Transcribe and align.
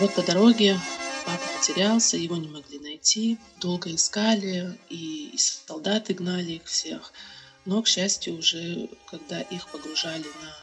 вот 0.00 0.14
по 0.14 0.22
дороге 0.22 0.80
папа 1.26 1.42
потерялся, 1.58 2.16
его 2.16 2.36
не 2.36 2.48
могли 2.48 2.78
найти. 2.78 3.36
Долго 3.58 3.94
искали, 3.94 4.78
и 4.88 5.34
солдаты 5.36 6.14
гнали 6.14 6.52
их 6.52 6.64
всех. 6.64 7.12
Но, 7.66 7.82
к 7.82 7.86
счастью, 7.86 8.38
уже 8.38 8.88
когда 9.10 9.42
их 9.42 9.68
погружали 9.68 10.24
на 10.24 10.56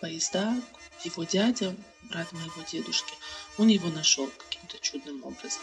поезда, 0.00 0.56
его 1.04 1.24
дядя, 1.24 1.76
брат 2.04 2.32
моего 2.32 2.62
дедушки, 2.72 3.12
он 3.58 3.68
его 3.68 3.88
нашел 3.88 4.26
каким-то 4.38 4.78
чудным 4.78 5.22
образом. 5.22 5.60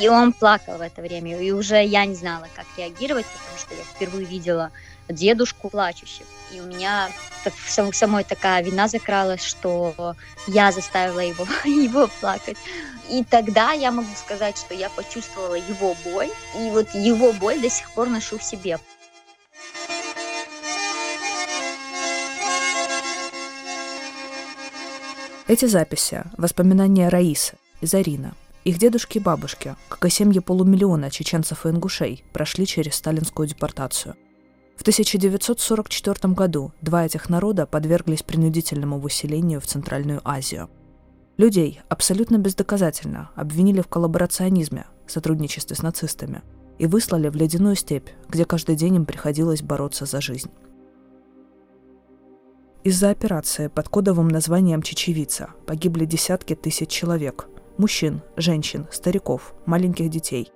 И 0.00 0.08
он 0.08 0.32
плакал 0.32 0.78
в 0.78 0.80
это 0.80 1.00
время, 1.02 1.38
и 1.40 1.52
уже 1.52 1.84
я 1.84 2.04
не 2.04 2.14
знала, 2.14 2.48
как 2.56 2.66
реагировать, 2.76 3.26
потому 3.26 3.58
что 3.58 3.74
я 3.74 3.82
впервые 3.84 4.26
видела 4.26 4.72
дедушку 5.08 5.68
плачущим. 5.68 6.24
И 6.52 6.60
у 6.60 6.64
меня 6.64 7.10
так, 7.44 7.54
самой 7.94 8.24
такая 8.24 8.62
вина 8.62 8.88
закралась, 8.88 9.42
что 9.42 10.16
я 10.46 10.72
заставила 10.72 11.20
его, 11.20 11.46
его 11.64 12.08
плакать. 12.20 12.56
И 13.08 13.22
тогда 13.22 13.72
я 13.72 13.90
могу 13.92 14.08
сказать, 14.16 14.58
что 14.58 14.74
я 14.74 14.88
почувствовала 14.90 15.54
его 15.54 15.94
боль, 16.04 16.30
и 16.56 16.70
вот 16.70 16.92
его 16.94 17.32
боль 17.32 17.60
до 17.60 17.70
сих 17.70 17.90
пор 17.92 18.08
ношу 18.08 18.38
в 18.38 18.42
себе. 18.42 18.78
Эти 25.46 25.66
записи– 25.66 26.24
воспоминания 26.38 27.10
Раисы 27.10 27.56
и 27.82 27.86
Зарина. 27.86 28.34
Их 28.64 28.78
дедушки 28.78 29.18
и 29.18 29.20
бабушки, 29.20 29.76
как 29.90 30.06
и 30.06 30.10
семьи 30.10 30.40
полумиллиона 30.40 31.10
чеченцев 31.10 31.66
и 31.66 31.68
ингушей, 31.68 32.24
прошли 32.32 32.66
через 32.66 32.94
сталинскую 32.94 33.46
депортацию. 33.46 34.16
В 34.76 34.80
1944 34.80 36.32
году 36.32 36.72
два 36.80 37.04
этих 37.04 37.28
народа 37.28 37.66
подверглись 37.66 38.22
принудительному 38.22 38.98
выселению 38.98 39.60
в 39.60 39.66
Центральную 39.66 40.22
Азию. 40.24 40.70
Людей 41.36 41.82
абсолютно 41.90 42.38
бездоказательно 42.38 43.30
обвинили 43.34 43.82
в 43.82 43.88
коллаборационизме, 43.88 44.86
сотрудничестве 45.06 45.76
с 45.76 45.82
нацистами, 45.82 46.42
и 46.78 46.86
выслали 46.86 47.28
в 47.28 47.36
ледяную 47.36 47.76
степь, 47.76 48.08
где 48.28 48.46
каждый 48.46 48.76
день 48.76 48.96
им 48.96 49.04
приходилось 49.04 49.62
бороться 49.62 50.06
за 50.06 50.20
жизнь. 50.22 50.50
Из-за 52.82 53.10
операции 53.10 53.68
под 53.68 53.88
кодовым 53.88 54.28
названием 54.28 54.82
«Чечевица» 54.82 55.50
погибли 55.66 56.06
десятки 56.06 56.54
тысяч 56.54 56.88
человек– 56.88 57.46
мужчин, 57.78 58.22
женщин, 58.36 58.86
стариков, 58.90 59.54
маленьких 59.66 60.08
детей. 60.10 60.50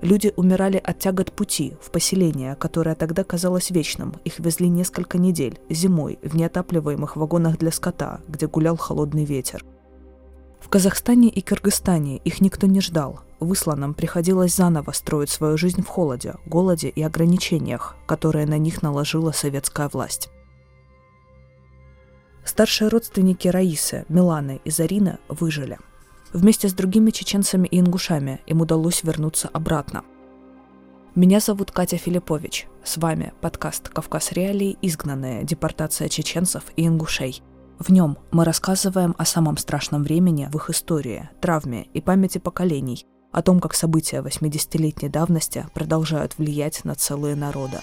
Люди 0.00 0.32
умирали 0.36 0.76
от 0.76 1.00
тягот 1.00 1.32
пути 1.32 1.76
в 1.82 1.90
поселение, 1.90 2.54
которое 2.54 2.94
тогда 2.94 3.24
казалось 3.24 3.70
вечным. 3.70 4.14
Их 4.24 4.38
везли 4.38 4.68
несколько 4.68 5.18
недель, 5.18 5.58
зимой, 5.68 6.20
в 6.22 6.36
неотапливаемых 6.36 7.16
вагонах 7.16 7.58
для 7.58 7.72
скота, 7.72 8.20
где 8.28 8.46
гулял 8.46 8.76
холодный 8.76 9.24
ветер. 9.24 9.64
В 10.60 10.68
Казахстане 10.68 11.28
и 11.28 11.40
Кыргызстане 11.40 12.18
их 12.18 12.40
никто 12.40 12.66
не 12.66 12.80
ждал. 12.80 13.20
Высланным 13.40 13.94
приходилось 13.94 14.54
заново 14.54 14.92
строить 14.92 15.30
свою 15.30 15.56
жизнь 15.56 15.82
в 15.82 15.88
холоде, 15.88 16.34
голоде 16.46 16.88
и 16.88 17.02
ограничениях, 17.02 17.96
которые 18.06 18.46
на 18.46 18.58
них 18.58 18.82
наложила 18.82 19.32
советская 19.32 19.88
власть. 19.88 20.30
Старшие 22.48 22.88
родственники 22.88 23.46
Раисы, 23.46 24.06
Миланы 24.08 24.62
и 24.64 24.70
Зарины 24.70 25.18
выжили. 25.28 25.78
Вместе 26.32 26.70
с 26.70 26.72
другими 26.72 27.10
чеченцами 27.10 27.68
и 27.68 27.78
ингушами 27.78 28.40
им 28.46 28.62
удалось 28.62 29.02
вернуться 29.02 29.50
обратно. 29.52 30.02
Меня 31.14 31.40
зовут 31.40 31.72
Катя 31.72 31.98
Филиппович. 31.98 32.66
С 32.82 32.96
вами 32.96 33.34
подкаст 33.42 33.90
«Кавказ 33.90 34.32
Реалии. 34.32 34.78
Изгнанные. 34.80 35.44
Депортация 35.44 36.08
чеченцев 36.08 36.64
и 36.74 36.86
ингушей». 36.86 37.42
В 37.78 37.90
нем 37.92 38.16
мы 38.30 38.46
рассказываем 38.46 39.14
о 39.18 39.26
самом 39.26 39.58
страшном 39.58 40.02
времени 40.02 40.48
в 40.50 40.56
их 40.56 40.70
истории, 40.70 41.28
травме 41.42 41.88
и 41.92 42.00
памяти 42.00 42.38
поколений, 42.38 43.04
о 43.30 43.42
том, 43.42 43.60
как 43.60 43.74
события 43.74 44.22
80-летней 44.22 45.10
давности 45.10 45.66
продолжают 45.74 46.38
влиять 46.38 46.82
на 46.86 46.94
целые 46.94 47.36
народы. 47.36 47.80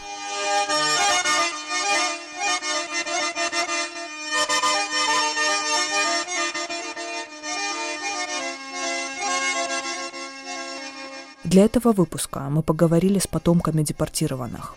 Для 11.56 11.64
этого 11.64 11.94
выпуска 11.94 12.50
мы 12.50 12.64
поговорили 12.64 13.18
с 13.18 13.28
потомками 13.28 13.82
депортированных. 13.82 14.76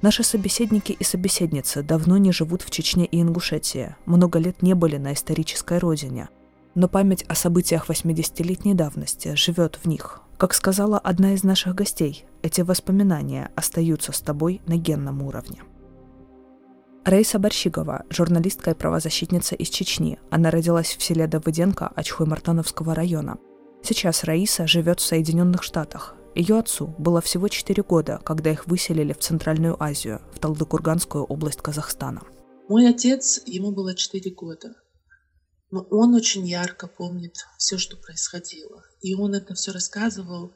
Наши 0.00 0.22
собеседники 0.22 0.92
и 0.92 1.04
собеседницы 1.04 1.82
давно 1.82 2.16
не 2.16 2.32
живут 2.32 2.62
в 2.62 2.70
Чечне 2.70 3.04
и 3.04 3.20
Ингушетии, 3.20 3.94
много 4.06 4.38
лет 4.38 4.62
не 4.62 4.72
были 4.72 4.96
на 4.96 5.12
исторической 5.12 5.76
родине. 5.76 6.30
Но 6.74 6.88
память 6.88 7.24
о 7.28 7.34
событиях 7.34 7.90
80-летней 7.90 8.72
давности 8.72 9.34
живет 9.34 9.78
в 9.82 9.86
них. 9.86 10.22
Как 10.38 10.54
сказала 10.54 10.98
одна 10.98 11.34
из 11.34 11.44
наших 11.44 11.74
гостей, 11.74 12.24
эти 12.40 12.62
воспоминания 12.62 13.50
остаются 13.54 14.12
с 14.12 14.22
тобой 14.22 14.62
на 14.64 14.78
генном 14.78 15.20
уровне. 15.20 15.62
Рейса 17.04 17.38
Борщигова, 17.38 18.04
журналистка 18.08 18.70
и 18.70 18.74
правозащитница 18.74 19.56
из 19.56 19.68
Чечни. 19.68 20.18
Она 20.30 20.50
родилась 20.50 20.96
в 20.96 21.02
селе 21.02 21.26
Давыденко 21.26 21.92
Ачхой-Мартановского 21.94 22.94
района– 22.94 23.36
Сейчас 23.86 24.24
Раиса 24.24 24.66
живет 24.66 25.00
в 25.00 25.04
Соединенных 25.04 25.62
Штатах. 25.62 26.16
Ее 26.34 26.58
отцу 26.58 26.94
было 26.98 27.20
всего 27.20 27.48
4 27.48 27.82
года, 27.82 28.18
когда 28.24 28.50
их 28.50 28.66
выселили 28.66 29.12
в 29.12 29.18
Центральную 29.18 29.76
Азию, 29.80 30.22
в 30.34 30.38
Талдыкурганскую 30.38 31.22
область 31.22 31.60
Казахстана. 31.60 32.22
Мой 32.66 32.88
отец, 32.88 33.42
ему 33.44 33.72
было 33.72 33.94
4 33.94 34.30
года. 34.30 34.74
Но 35.70 35.82
он 35.90 36.14
очень 36.14 36.46
ярко 36.46 36.86
помнит 36.86 37.36
все, 37.58 37.76
что 37.76 37.98
происходило. 37.98 38.82
И 39.02 39.14
он 39.14 39.34
это 39.34 39.54
все 39.54 39.70
рассказывал 39.70 40.54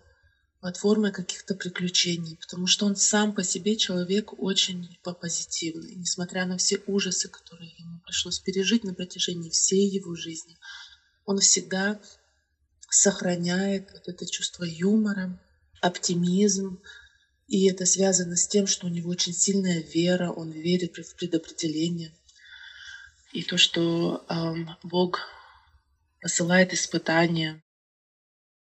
под 0.61 0.79
формой 0.79 1.13
каких-то 1.13 1.55
приключений, 1.55 2.39
потому 2.41 2.67
что 2.67 2.87
он 2.87 2.97
сам 2.97 3.35
по 3.35 3.45
себе 3.45 3.77
человек 3.77 4.33
очень 4.41 4.89
позитивный. 5.21 5.97
Несмотря 5.97 6.47
на 6.47 6.57
все 6.57 6.81
ужасы, 6.87 7.29
которые 7.29 7.75
ему 7.77 8.01
пришлось 8.07 8.39
пережить 8.39 8.85
на 8.85 8.95
протяжении 8.95 9.51
всей 9.51 9.87
его 9.87 10.15
жизни, 10.15 10.57
он 11.27 11.41
всегда 11.41 12.01
сохраняет 12.91 13.91
вот 13.93 14.09
это 14.09 14.27
чувство 14.27 14.65
юмора, 14.65 15.41
оптимизм. 15.81 16.83
И 17.47 17.69
это 17.69 17.87
связано 17.87 18.37
с 18.37 18.47
тем, 18.47 18.67
что 18.67 18.87
у 18.87 18.91
него 18.91 19.11
очень 19.11 19.33
сильная 19.33 19.81
вера, 19.81 20.31
он 20.31 20.51
верит 20.51 20.97
в 20.99 21.17
предопределение. 21.17 22.15
И 23.33 23.43
то, 23.43 23.57
что 23.57 24.25
эм, 24.29 24.71
Бог 24.83 25.21
посылает 26.21 26.73
испытания. 26.73 27.63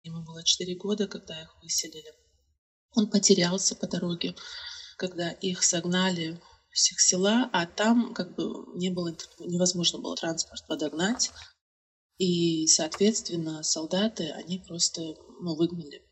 Ему 0.03 0.23
было 0.23 0.43
4 0.43 0.75
года, 0.75 1.07
когда 1.07 1.41
их 1.41 1.55
выселили. 1.61 2.13
Он 2.95 3.09
потерялся 3.09 3.75
по 3.75 3.87
дороге, 3.87 4.35
когда 4.97 5.31
их 5.31 5.63
согнали 5.63 6.39
с 6.71 6.91
их 6.91 6.99
села, 6.99 7.49
а 7.53 7.65
там 7.65 8.13
как 8.13 8.35
бы 8.35 8.77
не 8.77 8.89
было, 8.89 9.15
невозможно 9.39 9.99
было 9.99 10.15
транспорт 10.15 10.65
подогнать. 10.67 11.31
И, 12.17 12.67
соответственно, 12.67 13.63
солдаты, 13.63 14.29
они 14.31 14.59
просто 14.59 15.01
ну, 15.41 15.55
выгнали 15.55 16.03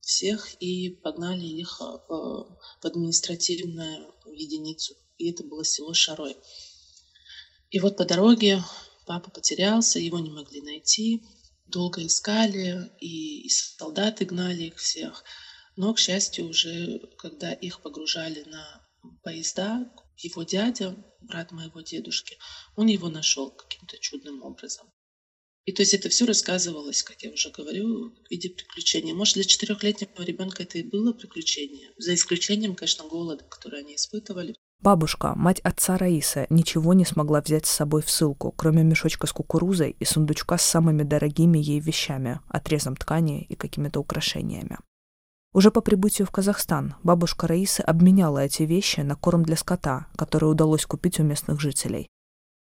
всех 0.00 0.54
и 0.60 0.90
погнали 0.90 1.44
их 1.44 1.80
а, 1.80 1.98
в, 2.08 2.58
административную 2.82 4.14
единицу. 4.32 4.94
И 5.18 5.30
это 5.30 5.44
было 5.44 5.64
село 5.64 5.94
Шарой. 5.94 6.36
И 7.70 7.78
вот 7.80 7.96
по 7.96 8.04
дороге 8.04 8.64
папа 9.06 9.30
потерялся, 9.30 9.98
его 9.98 10.18
не 10.18 10.30
могли 10.30 10.62
найти. 10.62 11.22
Долго 11.66 12.04
искали, 12.06 12.90
и, 13.00 13.42
и 13.42 13.48
солдаты 13.50 14.24
гнали 14.24 14.64
их 14.64 14.76
всех. 14.76 15.22
Но, 15.76 15.92
к 15.92 15.98
счастью, 15.98 16.48
уже 16.48 16.98
когда 17.18 17.52
их 17.52 17.82
погружали 17.82 18.42
на 18.44 18.88
поезда, 19.22 19.92
его 20.16 20.42
дядя, 20.42 20.96
брат 21.20 21.52
моего 21.52 21.80
дедушки, 21.82 22.38
он 22.76 22.86
его 22.86 23.08
нашел 23.08 23.50
каким-то 23.50 23.98
чудным 23.98 24.42
образом. 24.42 24.90
И 25.68 25.72
то 25.72 25.82
есть 25.82 25.92
это 25.92 26.08
все 26.08 26.24
рассказывалось, 26.24 27.02
как 27.02 27.20
я 27.20 27.30
уже 27.30 27.50
говорю, 27.50 28.08
в 28.08 28.30
виде 28.30 28.48
приключения. 28.48 29.14
Может, 29.14 29.34
для 29.34 29.44
четырехлетнего 29.44 30.24
ребенка 30.24 30.62
это 30.62 30.78
и 30.78 30.82
было 30.82 31.12
приключение, 31.12 31.90
за 31.98 32.14
исключением, 32.14 32.74
конечно, 32.74 33.06
голода, 33.06 33.44
который 33.44 33.80
они 33.80 33.96
испытывали. 33.96 34.54
Бабушка, 34.80 35.34
мать 35.36 35.60
отца 35.60 35.98
Раисы, 35.98 36.46
ничего 36.48 36.94
не 36.94 37.04
смогла 37.04 37.42
взять 37.42 37.66
с 37.66 37.70
собой 37.70 38.00
в 38.00 38.08
ссылку, 38.10 38.50
кроме 38.50 38.82
мешочка 38.82 39.26
с 39.26 39.32
кукурузой 39.34 39.94
и 40.00 40.06
сундучка 40.06 40.56
с 40.56 40.64
самыми 40.64 41.02
дорогими 41.02 41.58
ей 41.58 41.80
вещами, 41.80 42.40
отрезом 42.48 42.96
ткани 42.96 43.42
и 43.42 43.54
какими-то 43.54 44.00
украшениями. 44.00 44.78
Уже 45.52 45.70
по 45.70 45.82
прибытию 45.82 46.26
в 46.26 46.30
Казахстан 46.30 46.94
бабушка 47.02 47.46
Раисы 47.46 47.82
обменяла 47.82 48.38
эти 48.38 48.62
вещи 48.62 49.00
на 49.00 49.16
корм 49.16 49.42
для 49.44 49.56
скота, 49.56 50.06
который 50.16 50.50
удалось 50.50 50.86
купить 50.86 51.20
у 51.20 51.24
местных 51.24 51.60
жителей. 51.60 52.08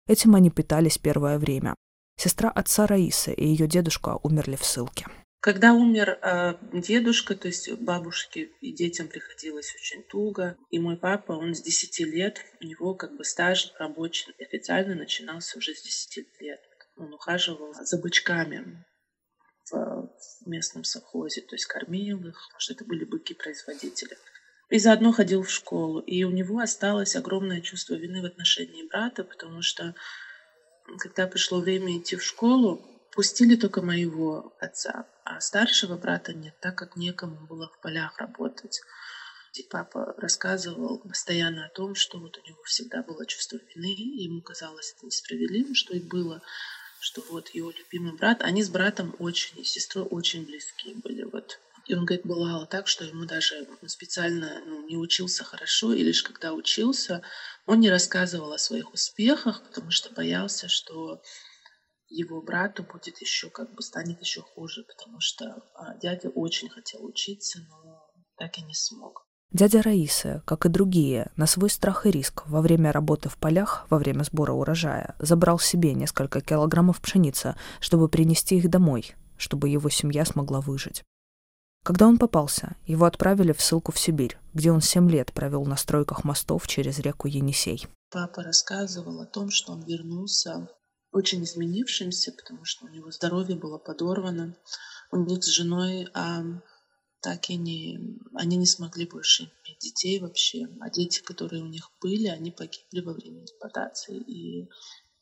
Этим 0.08 0.34
они 0.34 0.50
питались 0.50 0.98
первое 0.98 1.38
время. 1.38 1.75
Сестра 2.17 2.50
отца 2.50 2.88
Раисы 2.88 3.33
и 3.33 3.45
ее 3.45 3.67
дедушка 3.67 4.17
умерли 4.23 4.56
в 4.56 4.65
ссылке. 4.65 5.06
Когда 5.45 5.73
умер 5.73 6.17
э, 6.23 6.56
дедушка, 6.73 7.35
то 7.35 7.47
есть 7.47 7.71
бабушке 7.73 8.50
и 8.62 8.73
детям 8.73 9.07
приходилось 9.07 9.75
очень 9.75 10.01
туго. 10.01 10.57
И 10.71 10.79
мой 10.79 10.97
папа, 10.97 11.33
он 11.33 11.53
с 11.53 11.62
10 11.62 12.00
лет, 12.00 12.39
у 12.62 12.65
него 12.65 12.95
как 12.95 13.15
бы 13.15 13.23
стаж 13.23 13.71
рабочий 13.77 14.33
официально 14.39 14.95
начинался 14.95 15.59
уже 15.59 15.75
с 15.75 15.83
10 15.83 16.41
лет. 16.41 16.62
Он 16.97 17.13
ухаживал 17.13 17.75
за 17.75 17.97
бычками 18.00 18.83
в, 19.69 20.09
местном 20.47 20.83
совхозе, 20.83 21.41
то 21.41 21.53
есть 21.53 21.67
кормил 21.67 22.25
их, 22.25 22.41
потому 22.47 22.59
что 22.59 22.73
это 22.73 22.85
были 22.85 23.06
быки-производители. 23.06 24.17
И 24.71 24.79
заодно 24.79 25.12
ходил 25.12 25.44
в 25.44 25.51
школу. 25.51 26.00
И 26.00 26.23
у 26.23 26.31
него 26.31 26.57
осталось 26.57 27.15
огромное 27.15 27.62
чувство 27.62 27.94
вины 27.94 28.23
в 28.23 28.25
отношении 28.25 28.88
брата, 28.88 29.23
потому 29.23 29.62
что 29.62 29.94
когда 30.98 31.28
пришло 31.28 31.60
время 31.60 31.98
идти 31.98 32.16
в 32.16 32.24
школу, 32.24 32.82
пустили 33.12 33.56
только 33.56 33.82
моего 33.82 34.54
отца, 34.60 35.08
а 35.24 35.40
старшего 35.40 35.98
брата 35.98 36.34
нет, 36.34 36.56
так 36.60 36.78
как 36.78 36.96
некому 36.96 37.48
было 37.48 37.70
в 37.70 37.80
полях 37.82 38.18
работать. 38.20 38.82
И 39.54 39.64
папа 39.64 40.14
рассказывал 40.18 41.00
постоянно 41.00 41.66
о 41.66 41.70
том, 41.70 41.96
что 41.96 42.20
вот 42.20 42.38
у 42.38 42.48
него 42.48 42.62
всегда 42.64 43.04
было 43.04 43.26
чувство 43.26 43.58
вины, 43.74 43.94
и 43.94 44.24
ему 44.24 44.42
казалось 44.42 44.94
это 44.98 45.06
несправедливым, 45.06 45.76
что 45.76 45.96
и 45.96 46.02
было, 46.02 46.42
что 47.00 47.24
вот 47.30 47.50
его 47.50 47.72
любимый 47.72 48.18
брат, 48.18 48.42
они 48.42 48.64
с 48.64 48.70
братом 48.70 49.16
очень, 49.18 49.58
и 49.60 49.64
сестрой 49.64 50.06
очень 50.06 50.46
близкие 50.46 50.96
были. 50.96 51.24
Вот. 51.24 51.60
И 51.86 51.94
он 51.94 52.04
говорит, 52.04 52.26
бывало 52.26 52.66
так, 52.66 52.88
что 52.88 53.06
ему 53.06 53.26
даже 53.26 53.68
специально 53.86 54.62
ну, 54.66 54.86
не 54.88 54.98
учился 54.98 55.44
хорошо, 55.44 55.94
и 55.94 56.04
лишь 56.04 56.24
когда 56.24 56.52
учился, 56.52 57.22
он 57.65 57.79
не 57.79 57.89
рассказывал 57.89 58.53
о 58.53 58.57
своих 58.57 58.94
успехах, 58.94 59.63
потому 59.63 59.91
что 59.91 60.13
боялся, 60.13 60.67
что 60.67 61.21
его 62.07 62.41
брату 62.41 62.83
будет 62.83 63.19
еще 63.21 63.50
как 63.50 63.73
бы 63.73 63.81
станет 63.81 64.21
еще 64.21 64.41
хуже, 64.41 64.83
потому 64.83 65.19
что 65.19 65.63
а, 65.73 65.97
дядя 65.97 66.29
очень 66.29 66.69
хотел 66.69 67.03
учиться, 67.06 67.59
но 67.69 68.07
так 68.38 68.57
и 68.57 68.62
не 68.62 68.73
смог. 68.73 69.25
Дядя 69.51 69.81
Раиса, 69.81 70.44
как 70.45 70.65
и 70.65 70.69
другие, 70.69 71.31
на 71.38 71.45
свой 71.45 71.69
страх 71.69 72.06
и 72.06 72.12
риск 72.12 72.44
во 72.47 72.62
время 72.62 72.91
работы 72.91 73.29
в 73.29 73.38
полях, 73.38 73.88
во 73.89 73.97
время 73.97 74.23
сбора 74.23 74.51
урожая, 74.51 75.15
забрал 75.19 75.59
себе 75.59 75.94
несколько 75.94 76.41
килограммов 76.41 77.00
пшеницы, 77.00 77.56
чтобы 77.79 78.09
принести 78.09 78.57
их 78.57 78.69
домой, 78.69 79.15
чтобы 79.38 79.69
его 79.69 79.89
семья 79.89 80.25
смогла 80.25 80.62
выжить. 80.62 81.03
Когда 81.86 82.08
он 82.08 82.18
попался, 82.18 82.76
его 82.88 83.06
отправили 83.06 83.52
в 83.52 83.62
ссылку 83.62 83.92
в 83.92 84.00
Сибирь, 84.00 84.40
где 84.56 84.72
он 84.72 84.82
семь 84.82 85.08
лет 85.08 85.32
провел 85.32 85.66
на 85.66 85.78
стройках 85.78 86.24
мостов 86.24 86.68
через 86.68 86.98
реку 86.98 87.28
Енисей. 87.28 87.86
Папа 88.10 88.42
рассказывал 88.42 89.22
о 89.22 89.28
том, 89.28 89.52
что 89.52 89.74
он 89.74 89.84
вернулся 89.84 90.68
очень 91.12 91.44
изменившимся, 91.44 92.32
потому 92.32 92.66
что 92.66 92.86
у 92.86 92.90
него 92.90 93.12
здоровье 93.12 93.56
было 93.56 93.78
подорвано. 93.78 94.58
У 95.12 95.18
них 95.18 95.44
с 95.44 95.48
женой 95.48 96.08
а, 96.16 96.44
так 97.22 97.52
и 97.52 97.56
не... 97.56 98.18
Они 98.34 98.58
не 98.58 98.66
смогли 98.66 99.06
больше 99.06 99.44
иметь 99.44 99.78
детей 99.80 100.20
вообще. 100.20 100.68
А 100.82 100.90
дети, 100.90 101.22
которые 101.22 101.62
у 101.62 101.68
них 101.68 101.92
были, 102.02 102.26
они 102.30 102.50
погибли 102.50 103.02
во 103.02 103.14
время 103.14 103.44
депортации. 103.46 104.18
И, 104.22 104.68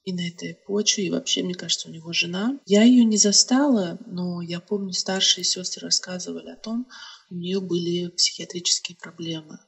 и 0.03 0.13
на 0.13 0.27
этой 0.27 0.55
почве, 0.67 1.05
и 1.05 1.09
вообще, 1.09 1.43
мне 1.43 1.53
кажется, 1.53 1.87
у 1.87 1.91
него 1.91 2.11
жена. 2.13 2.59
Я 2.65 2.83
ее 2.83 3.05
не 3.05 3.17
застала, 3.17 3.97
но 4.05 4.41
я 4.41 4.59
помню, 4.59 4.93
старшие 4.93 5.43
сестры 5.43 5.85
рассказывали 5.85 6.49
о 6.49 6.57
том, 6.57 6.87
у 7.29 7.35
нее 7.35 7.61
были 7.61 8.09
психиатрические 8.09 8.97
проблемы. 8.97 9.59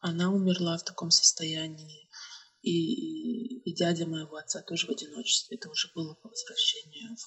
Она 0.00 0.32
умерла 0.32 0.76
в 0.78 0.84
таком 0.84 1.10
состоянии 1.10 2.08
и, 2.62 3.58
и 3.58 3.74
дядя 3.74 4.06
моего 4.06 4.36
отца 4.36 4.62
тоже 4.62 4.86
в 4.86 4.90
одиночестве. 4.90 5.56
Это 5.56 5.70
уже 5.70 5.88
было 5.94 6.14
по 6.14 6.28
возвращению 6.28 7.16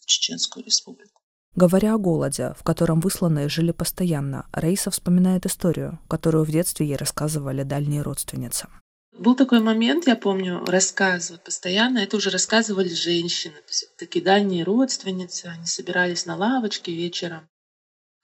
в 0.00 0.06
Чеченскую 0.06 0.64
республику. 0.64 1.20
Говоря 1.54 1.94
о 1.94 1.98
голоде, 1.98 2.54
в 2.58 2.64
котором 2.64 3.00
высланные 3.00 3.48
жили 3.48 3.70
постоянно, 3.70 4.48
Раиса 4.52 4.90
вспоминает 4.90 5.46
историю, 5.46 6.00
которую 6.08 6.44
в 6.44 6.50
детстве 6.50 6.86
ей 6.86 6.96
рассказывали 6.96 7.62
дальние 7.62 8.02
родственницы. 8.02 8.66
Был 9.16 9.36
такой 9.36 9.60
момент, 9.60 10.06
я 10.06 10.16
помню, 10.16 10.64
рассказывают 10.64 11.44
постоянно, 11.44 11.98
это 11.98 12.16
уже 12.16 12.30
рассказывали 12.30 12.88
женщины, 12.88 13.54
такие 13.96 14.24
дальние 14.24 14.64
родственницы, 14.64 15.46
они 15.46 15.66
собирались 15.66 16.26
на 16.26 16.36
лавочке 16.36 16.92
вечером, 16.92 17.48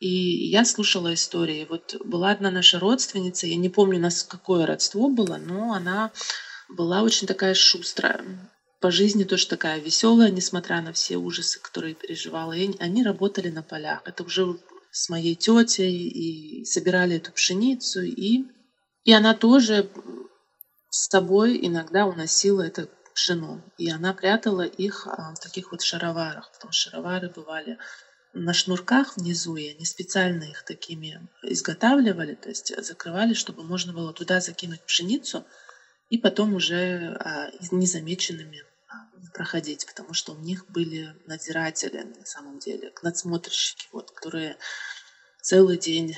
и 0.01 0.49
я 0.49 0.65
слушала 0.65 1.13
истории. 1.13 1.67
Вот 1.69 1.95
была 2.05 2.31
одна 2.31 2.51
наша 2.51 2.79
родственница, 2.79 3.47
я 3.47 3.57
не 3.57 3.69
помню, 3.69 4.01
нас 4.01 4.23
какое 4.25 4.67
родство 4.67 5.09
было, 5.09 5.37
но 5.37 5.75
она 5.75 6.11
была 6.71 7.03
очень 7.03 7.27
такая 7.27 7.55
шустрая. 7.55 8.25
По 8.81 8.91
жизни 8.91 9.25
тоже 9.25 9.47
такая 9.47 9.79
веселая, 9.79 10.31
несмотря 10.31 10.81
на 10.81 10.95
все 10.95 11.19
ужасы, 11.19 11.61
которые 11.61 11.95
переживала. 11.95 12.53
И 12.53 12.75
они 12.79 13.05
работали 13.05 13.51
на 13.51 13.63
полях. 13.63 14.01
Это 14.07 14.25
уже 14.25 14.59
с 14.91 15.11
моей 15.11 15.35
тетей 15.35 16.09
и 16.09 16.65
собирали 16.65 17.17
эту 17.17 17.31
пшеницу. 17.33 18.01
И, 18.01 18.45
и 19.05 19.13
она 19.13 19.35
тоже 19.35 19.91
с 21.01 21.09
собой 21.09 21.59
иногда 21.67 22.05
уносила 22.05 22.61
это 22.61 22.87
пшено. 23.15 23.63
И 23.79 23.91
она 23.91 24.13
прятала 24.13 24.67
их 24.67 25.07
а, 25.07 25.35
в 25.35 25.41
таких 25.41 25.73
вот 25.73 25.81
шароварах, 25.81 26.53
потому 26.53 26.73
что 26.73 26.91
шаровары 26.91 27.31
бывали 27.31 27.79
на 28.35 28.53
шнурках 28.53 29.17
внизу, 29.17 29.57
и 29.57 29.71
они 29.71 29.87
специально 29.87 30.45
их 30.45 30.63
такими 30.63 31.27
изготавливали, 31.43 32.35
то 32.35 32.51
есть 32.51 32.73
закрывали, 32.85 33.33
чтобы 33.33 33.63
можно 33.63 33.95
было 33.95 34.13
туда 34.13 34.41
закинуть 34.41 34.83
пшеницу 34.83 35.47
и 36.11 36.19
потом 36.19 36.55
уже 36.55 37.17
а, 37.19 37.51
незамеченными 37.71 38.63
а, 38.89 39.33
проходить, 39.33 39.87
потому 39.87 40.13
что 40.13 40.33
у 40.33 40.39
них 40.39 40.67
были 40.69 41.17
надзиратели 41.27 42.03
на 42.03 42.27
самом 42.27 42.59
деле, 42.59 42.93
надсмотрщики, 43.03 43.89
вот, 43.93 44.11
которые 44.11 44.59
целый 45.41 45.79
день 45.79 46.15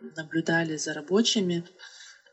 наблюдали 0.00 0.76
за 0.76 0.94
рабочими, 0.94 1.64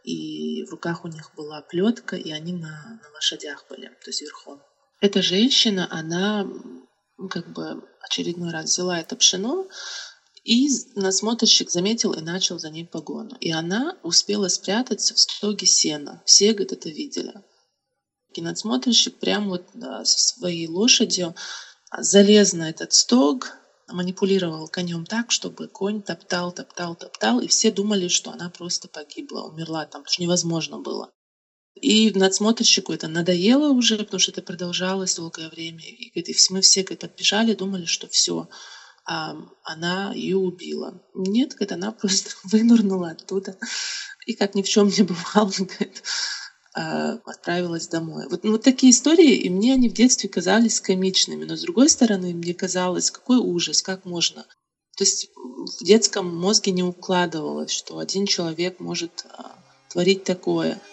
и 0.04 0.64
в 0.66 0.72
руках 0.72 1.06
у 1.06 1.08
них 1.08 1.32
была 1.36 1.62
плетка, 1.62 2.16
и 2.16 2.32
они 2.32 2.54
на, 2.54 3.00
на 3.02 3.10
лошадях 3.16 3.66
были, 3.70 3.88
то 3.88 4.08
есть 4.08 4.22
верхом. 4.22 4.62
Эта 5.00 5.22
женщина, 5.22 5.88
она 5.90 6.48
как 7.30 7.52
бы 7.54 7.84
очередной 8.02 8.52
раз 8.52 8.66
взяла 8.66 9.00
это 9.00 9.16
пшено, 9.16 9.68
и 10.44 10.68
насмотрщик 10.96 11.70
заметил 11.70 12.12
и 12.12 12.22
начал 12.22 12.60
за 12.60 12.70
ней 12.70 12.86
погону. 12.86 13.38
И 13.40 13.52
она 13.52 13.98
успела 14.04 14.50
спрятаться 14.50 15.14
в 15.14 15.20
стоге 15.20 15.66
сена. 15.66 16.22
Все, 16.26 16.52
говорит, 16.52 16.74
это 16.74 16.90
видели. 16.90 17.34
И 18.34 18.42
надсмотрщик 18.42 19.20
прямо 19.20 19.50
вот 19.50 19.68
да, 19.74 20.04
со 20.04 20.20
своей 20.20 20.68
лошадью 20.68 21.34
залез 21.98 22.54
на 22.54 22.70
этот 22.70 22.92
стог, 22.92 23.54
манипулировал 23.94 24.68
конем 24.68 25.06
так, 25.06 25.32
чтобы 25.32 25.68
конь 25.68 26.02
топтал, 26.02 26.52
топтал, 26.52 26.96
топтал, 26.96 27.40
и 27.40 27.48
все 27.48 27.72
думали, 27.72 28.08
что 28.08 28.32
она 28.32 28.50
просто 28.50 28.88
погибла, 28.88 29.44
умерла 29.44 29.86
там, 29.86 30.02
потому 30.02 30.14
что 30.14 30.24
невозможно 30.24 30.80
было. 30.80 31.12
И 31.76 32.12
надсмотрщику 32.12 32.94
это 32.94 33.08
надоело 33.08 33.70
уже, 33.72 33.98
потому 33.98 34.20
что 34.20 34.32
это 34.32 34.42
продолжалось 34.42 35.16
долгое 35.16 35.50
время. 35.50 35.84
И, 35.84 36.20
и 36.20 36.36
мы 36.50 36.62
все 36.62 36.84
говорит, 36.84 37.04
отбежали, 37.04 37.56
думали, 37.56 37.86
что 37.86 38.08
все, 38.08 38.48
а, 39.06 39.36
она 39.64 40.14
ее 40.14 40.38
убила. 40.38 41.02
Нет, 41.14 41.52
говорит, 41.52 41.72
она 41.72 41.92
просто 41.92 42.32
вынырнула 42.44 43.12
оттуда. 43.12 43.58
И 44.26 44.34
как 44.34 44.56
ни 44.56 44.62
в 44.62 44.70
чем 44.70 44.88
не 44.88 45.04
бывало, 45.04 45.52
говорит, 45.52 46.04
отправилась 46.74 47.88
домой. 47.88 48.28
Вот, 48.30 48.44
ну, 48.44 48.54
вот 48.54 48.64
такие 48.64 48.92
истории, 48.92 49.36
и 49.36 49.50
мне 49.50 49.74
они 49.74 49.90
в 49.90 49.94
детстве 49.94 50.30
казались 50.30 50.80
комичными. 50.80 51.46
Но 51.46 51.56
с 51.56 51.62
другой 51.62 51.90
стороны, 51.90 52.34
мне 52.34 52.54
казалось, 52.54 53.12
какой 53.12 53.38
ужас, 53.38 53.82
как 53.82 54.06
можно. 54.06 54.44
То 54.98 55.04
есть 55.04 55.30
в 55.36 55.84
детском 55.84 56.36
мозге 56.36 56.72
не 56.72 56.84
укладывалось, 56.84 57.72
что 57.72 58.00
один 58.00 58.26
человек 58.26 58.80
может 58.80 59.26
а, 59.32 59.56
творить 59.90 60.24
такое– 60.24 60.80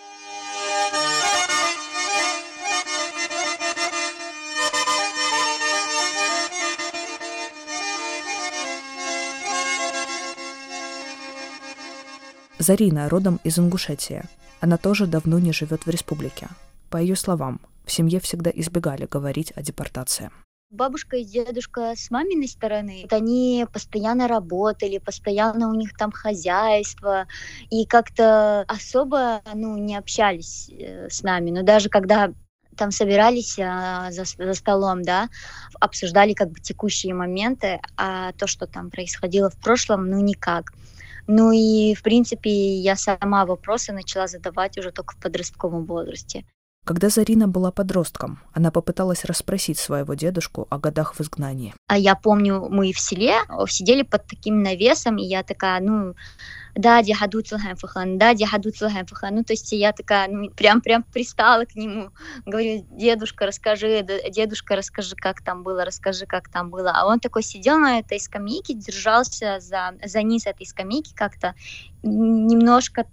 Зарина 12.61 13.09
родом 13.09 13.41
из 13.43 13.59
Ингушетии. 13.59 14.23
Она 14.61 14.77
тоже 14.77 15.07
давно 15.07 15.39
не 15.39 15.53
живет 15.53 15.87
в 15.87 15.91
республике. 15.91 16.49
По 16.91 16.99
ее 16.99 17.17
словам, 17.17 17.61
в 17.85 17.93
семье 17.93 18.21
всегда 18.21 18.51
избегали 18.55 19.07
говорить 19.07 19.53
о 19.57 19.63
депортации. 19.63 20.31
Бабушка 20.71 21.17
и 21.17 21.25
дедушка 21.25 21.95
с 21.97 22.13
маминой 22.13 22.47
стороны, 22.47 23.01
вот 23.03 23.13
они 23.13 23.67
постоянно 23.73 24.29
работали, 24.29 24.99
постоянно 24.99 25.69
у 25.69 25.75
них 25.75 25.97
там 25.97 26.13
хозяйство, 26.13 27.27
и 27.71 27.85
как-то 27.87 28.65
особо 28.69 29.43
ну, 29.53 29.77
не 29.79 29.97
общались 29.97 30.71
э, 30.71 31.09
с 31.11 31.25
нами. 31.25 31.51
Но 31.51 31.65
даже 31.65 31.89
когда 31.89 32.33
там 32.77 32.93
собирались 32.93 33.59
а, 33.59 34.13
за, 34.13 34.25
за 34.25 34.55
столом, 34.55 35.03
да, 35.03 35.29
обсуждали 35.81 36.35
как 36.35 36.51
бы 36.51 36.61
текущие 36.61 37.15
моменты, 37.15 37.81
а 37.97 38.33
то, 38.33 38.47
что 38.47 38.67
там 38.67 38.91
происходило 38.91 39.51
в 39.51 39.57
прошлом, 39.57 40.09
ну 40.09 40.21
никак. 40.21 40.73
Ну 41.33 41.53
и, 41.53 41.95
в 41.95 42.03
принципе, 42.03 42.51
я 42.51 42.97
сама 42.97 43.47
вопросы 43.47 43.93
начала 43.93 44.27
задавать 44.27 44.77
уже 44.79 44.91
только 44.91 45.15
в 45.15 45.21
подростковом 45.21 45.87
возрасте. 45.87 46.45
Когда 46.85 47.09
Зарина 47.09 47.47
была 47.47 47.71
подростком, 47.71 48.41
она 48.53 48.73
попыталась 48.73 49.25
расспросить 49.25 49.79
своего 49.79 50.15
дедушку 50.15 50.67
о 50.71 50.79
годах 50.79 51.15
в 51.15 51.21
изгнании. 51.21 51.73
А 51.87 51.97
я 51.97 52.17
помню, 52.17 52.67
мы 52.69 52.93
в 52.93 52.99
селе 52.99 53.37
сидели 53.69 54.03
под 54.03 54.27
таким 54.27 54.65
навесом, 54.65 55.19
и 55.19 55.25
я 55.25 55.45
такая, 55.45 55.81
ну, 55.81 56.15
да, 56.75 57.03
дяхаду 57.03 57.43
целхаем 57.43 57.77
фахан, 57.77 58.19
да, 58.19 58.35
дяхаду 58.35 58.71
целхаем 58.71 59.07
фахан. 59.07 59.35
Ну, 59.35 59.45
то 59.45 59.53
есть 59.53 59.73
я 59.73 59.93
такая, 59.93 60.29
ну, 60.29 60.51
прям, 60.51 60.81
прям 60.81 61.03
пристала 61.03 61.65
к 61.65 61.75
нему, 61.75 62.11
говорю, 62.47 62.87
дедушка, 62.91 63.47
расскажи, 63.47 64.07
дедушка, 64.31 64.77
расскажи, 64.77 65.15
как 65.17 65.43
там 65.43 65.63
было, 65.63 65.85
расскажи, 65.85 66.27
как 66.27 66.49
там 66.49 66.71
было. 66.71 66.93
А 66.95 67.07
он 67.07 67.21
такой 67.21 67.43
сидел 67.43 67.79
на 67.79 67.99
этой 67.99 68.21
скамейке, 68.21 68.75
держался 68.75 69.61
за, 69.61 69.95
за 70.05 70.23
низ 70.23 70.47
этой 70.47 70.67
скамейки 70.67 71.13
как-то, 71.15 71.55
немножко 72.03 73.07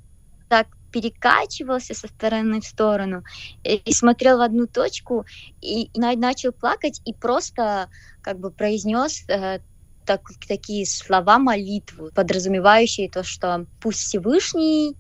так 0.47 0.67
перекачивался 0.91 1.93
со 1.93 2.07
стороны 2.07 2.61
в 2.61 2.65
сторону 2.65 3.23
и 3.63 3.91
смотрел 3.91 4.37
в 4.37 4.41
одну 4.41 4.67
точку 4.67 5.25
и, 5.61 5.83
и 5.83 5.99
начал 5.99 6.53
плакать 6.53 7.01
и 7.05 7.13
просто 7.13 7.89
как 8.21 8.39
бы 8.39 8.51
произнес 8.51 9.25
э, 9.27 9.59
так, 10.07 10.21
такие 10.47 10.85
слова 10.85 11.37
молитвы, 11.37 12.11
подразумевающие 12.11 13.09
то, 13.09 13.23
что 13.23 13.65
пусть 13.81 13.99
Всевышний 13.99 14.95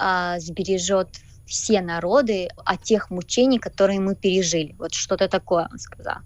э, 0.00 0.38
сбережет 0.38 1.08
все 1.52 1.82
народы 1.82 2.48
от 2.64 2.82
тех 2.82 3.10
мучений, 3.10 3.58
которые 3.58 4.00
мы 4.00 4.14
пережили. 4.14 4.74
Вот 4.78 4.94
что-то 4.94 5.28
такое 5.28 5.68
он 5.70 5.78
сказал. 5.78 6.18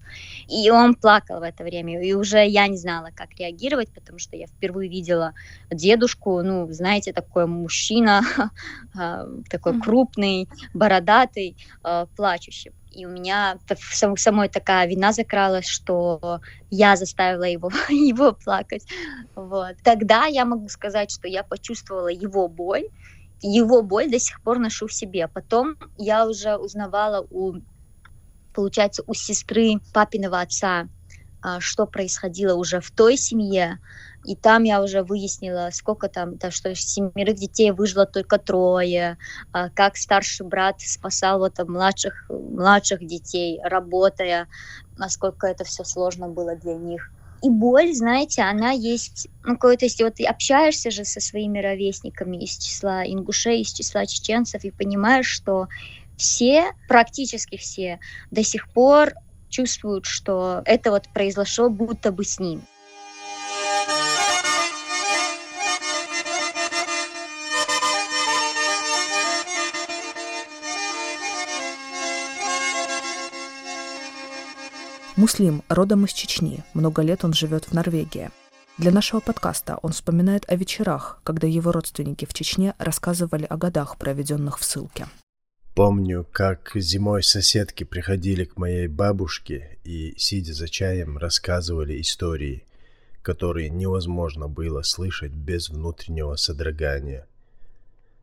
И 0.46 0.70
он 0.70 0.94
плакал 0.94 1.40
в 1.40 1.42
это 1.42 1.64
время. 1.64 2.00
И 2.00 2.12
уже 2.12 2.46
я 2.46 2.68
не 2.68 2.76
знала, 2.76 3.10
как 3.14 3.32
реагировать, 3.38 3.90
потому 3.92 4.18
что 4.18 4.36
я 4.36 4.46
впервые 4.46 4.88
видела 4.88 5.32
дедушку, 5.70 6.42
ну, 6.42 6.70
знаете, 6.70 7.12
такой 7.12 7.46
мужчина, 7.46 8.22
а, 8.94 9.26
такой 9.50 9.80
крупный, 9.80 10.48
бородатый, 10.74 11.56
а, 11.82 12.06
плачущий. 12.14 12.70
И 12.96 13.04
у 13.04 13.10
меня 13.10 13.58
самой 14.16 14.48
такая 14.48 14.88
вина 14.88 15.12
закралась, 15.12 15.66
что 15.66 16.40
я 16.70 16.96
заставила 16.96 17.44
его, 17.44 17.70
его 17.90 18.32
плакать. 18.32 18.86
Вот. 19.34 19.76
Тогда 19.82 20.24
я 20.24 20.46
могу 20.46 20.68
сказать, 20.68 21.10
что 21.10 21.28
я 21.28 21.42
почувствовала 21.42 22.08
его 22.08 22.48
боль, 22.48 22.84
его 23.42 23.82
боль 23.82 24.10
до 24.10 24.18
сих 24.18 24.40
пор 24.40 24.58
ношу 24.58 24.86
в 24.86 24.94
себе. 24.94 25.28
Потом 25.28 25.76
я 25.98 26.26
уже 26.26 26.56
узнавала 26.56 27.26
у, 27.28 27.56
получается, 28.54 29.02
у 29.06 29.12
сестры 29.12 29.74
папиного 29.92 30.40
отца, 30.40 30.88
а, 31.42 31.60
что 31.60 31.86
происходило 31.86 32.54
уже 32.54 32.80
в 32.80 32.90
той 32.90 33.18
семье, 33.18 33.78
и 34.26 34.36
там 34.36 34.64
я 34.64 34.82
уже 34.82 35.02
выяснила, 35.02 35.70
сколько 35.72 36.08
там, 36.08 36.38
то, 36.38 36.50
что 36.50 36.74
семерых 36.74 37.36
детей 37.36 37.70
выжило 37.70 38.06
только 38.06 38.38
трое, 38.38 39.18
а, 39.52 39.70
как 39.70 39.96
старший 39.96 40.46
брат 40.46 40.80
спасал 40.80 41.38
вот 41.38 41.58
младших, 41.66 42.26
младших 42.28 43.06
детей, 43.06 43.60
работая, 43.62 44.48
насколько 44.96 45.46
это 45.46 45.64
все 45.64 45.84
сложно 45.84 46.28
было 46.28 46.56
для 46.56 46.74
них 46.74 47.12
и 47.42 47.50
боль, 47.50 47.92
знаете, 47.92 48.42
она 48.42 48.70
есть, 48.70 49.28
ну, 49.44 49.56
то 49.56 49.76
есть 49.78 50.00
вот 50.00 50.14
общаешься 50.20 50.90
же 50.90 51.04
со 51.04 51.20
своими 51.20 51.58
ровесниками 51.58 52.38
из 52.38 52.56
числа 52.56 53.06
ингушей, 53.06 53.60
из 53.60 53.72
числа 53.72 54.06
чеченцев, 54.06 54.64
и 54.64 54.70
понимаешь, 54.70 55.28
что 55.28 55.68
все, 56.16 56.72
практически 56.88 57.56
все, 57.56 58.00
до 58.30 58.42
сих 58.42 58.68
пор 58.72 59.12
чувствуют, 59.48 60.06
что 60.06 60.62
это 60.64 60.90
вот 60.90 61.08
произошло 61.12 61.68
будто 61.68 62.10
бы 62.10 62.24
с 62.24 62.38
ним. 62.40 62.62
Муслим 75.16 75.62
родом 75.70 76.04
из 76.04 76.12
Чечни, 76.12 76.62
много 76.74 77.00
лет 77.00 77.24
он 77.24 77.32
живет 77.32 77.64
в 77.64 77.72
Норвегии. 77.72 78.28
Для 78.76 78.92
нашего 78.92 79.20
подкаста 79.20 79.78
он 79.80 79.92
вспоминает 79.92 80.44
о 80.46 80.56
вечерах, 80.56 81.22
когда 81.24 81.46
его 81.46 81.72
родственники 81.72 82.26
в 82.26 82.34
Чечне 82.34 82.74
рассказывали 82.76 83.46
о 83.48 83.56
годах, 83.56 83.96
проведенных 83.96 84.58
в 84.58 84.64
ссылке. 84.64 85.06
Помню, 85.74 86.26
как 86.30 86.72
зимой 86.74 87.22
соседки 87.22 87.84
приходили 87.84 88.44
к 88.44 88.58
моей 88.58 88.88
бабушке 88.88 89.78
и, 89.84 90.12
сидя 90.18 90.52
за 90.52 90.68
чаем, 90.68 91.16
рассказывали 91.16 91.98
истории, 91.98 92.66
которые 93.22 93.70
невозможно 93.70 94.48
было 94.48 94.82
слышать 94.82 95.32
без 95.32 95.70
внутреннего 95.70 96.36
содрогания– 96.36 97.26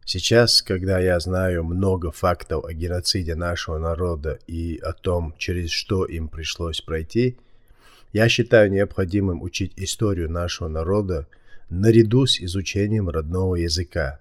Сейчас, 0.06 0.62
когда 0.62 1.00
я 1.00 1.20
знаю 1.20 1.64
много 1.64 2.12
фактов 2.12 2.66
о 2.66 2.74
геноциде 2.74 3.36
нашего 3.36 3.78
народа 3.78 4.40
и 4.48 4.78
о 4.78 4.92
том, 4.94 5.34
через 5.38 5.70
что 5.70 6.06
им 6.06 6.28
пришлось 6.28 6.82
пройти, 6.82 7.38
я 8.12 8.28
считаю 8.30 8.70
необходимым 8.70 9.42
учить 9.42 9.74
историю 9.78 10.30
нашего 10.30 10.68
народа 10.68 11.28
наряду 11.70 12.28
с 12.28 12.40
изучением 12.40 13.10
родного 13.10 13.56
языка. 13.56 14.20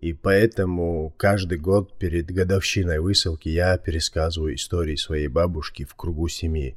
И 0.00 0.12
поэтому 0.12 1.14
каждый 1.16 1.58
год 1.58 1.96
перед 1.98 2.26
годовщиной 2.30 2.98
высылки 2.98 3.48
я 3.48 3.78
пересказываю 3.78 4.56
истории 4.56 4.96
своей 4.96 5.28
бабушки 5.28 5.84
в 5.84 5.94
кругу 5.94 6.28
семьи. 6.28 6.76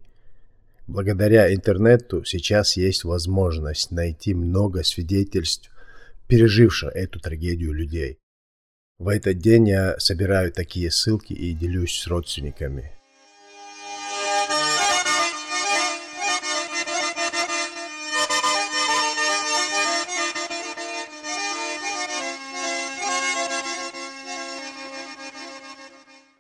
Благодаря 0.88 1.54
интернету 1.54 2.24
сейчас 2.24 2.78
есть 2.78 3.04
возможность 3.04 3.92
найти 3.92 4.34
много 4.34 4.84
свидетельств 4.84 5.70
переживших 6.30 6.96
эту 6.96 7.20
трагедию 7.20 7.74
людей. 7.74 8.20
В 9.00 9.08
этот 9.08 9.40
день 9.40 9.68
я 9.68 10.00
собираю 10.00 10.52
такие 10.52 10.92
ссылки 10.92 11.34
и 11.34 11.54
делюсь 11.54 12.00
с 12.00 12.06
родственниками. 12.06 12.92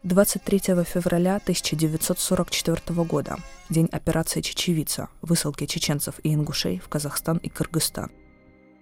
Двадцать 0.03 0.43
третьего 0.43 0.83
февраля 0.83 1.37
1944 1.37 3.03
года, 3.03 3.37
день 3.69 3.87
операции 3.91 4.41
«Чечевица», 4.41 5.09
высылки 5.21 5.65
чеченцев 5.65 6.15
и 6.23 6.33
ингушей 6.33 6.79
в 6.79 6.89
Казахстан 6.89 7.37
и 7.37 7.49
Кыргызстан. 7.49 8.11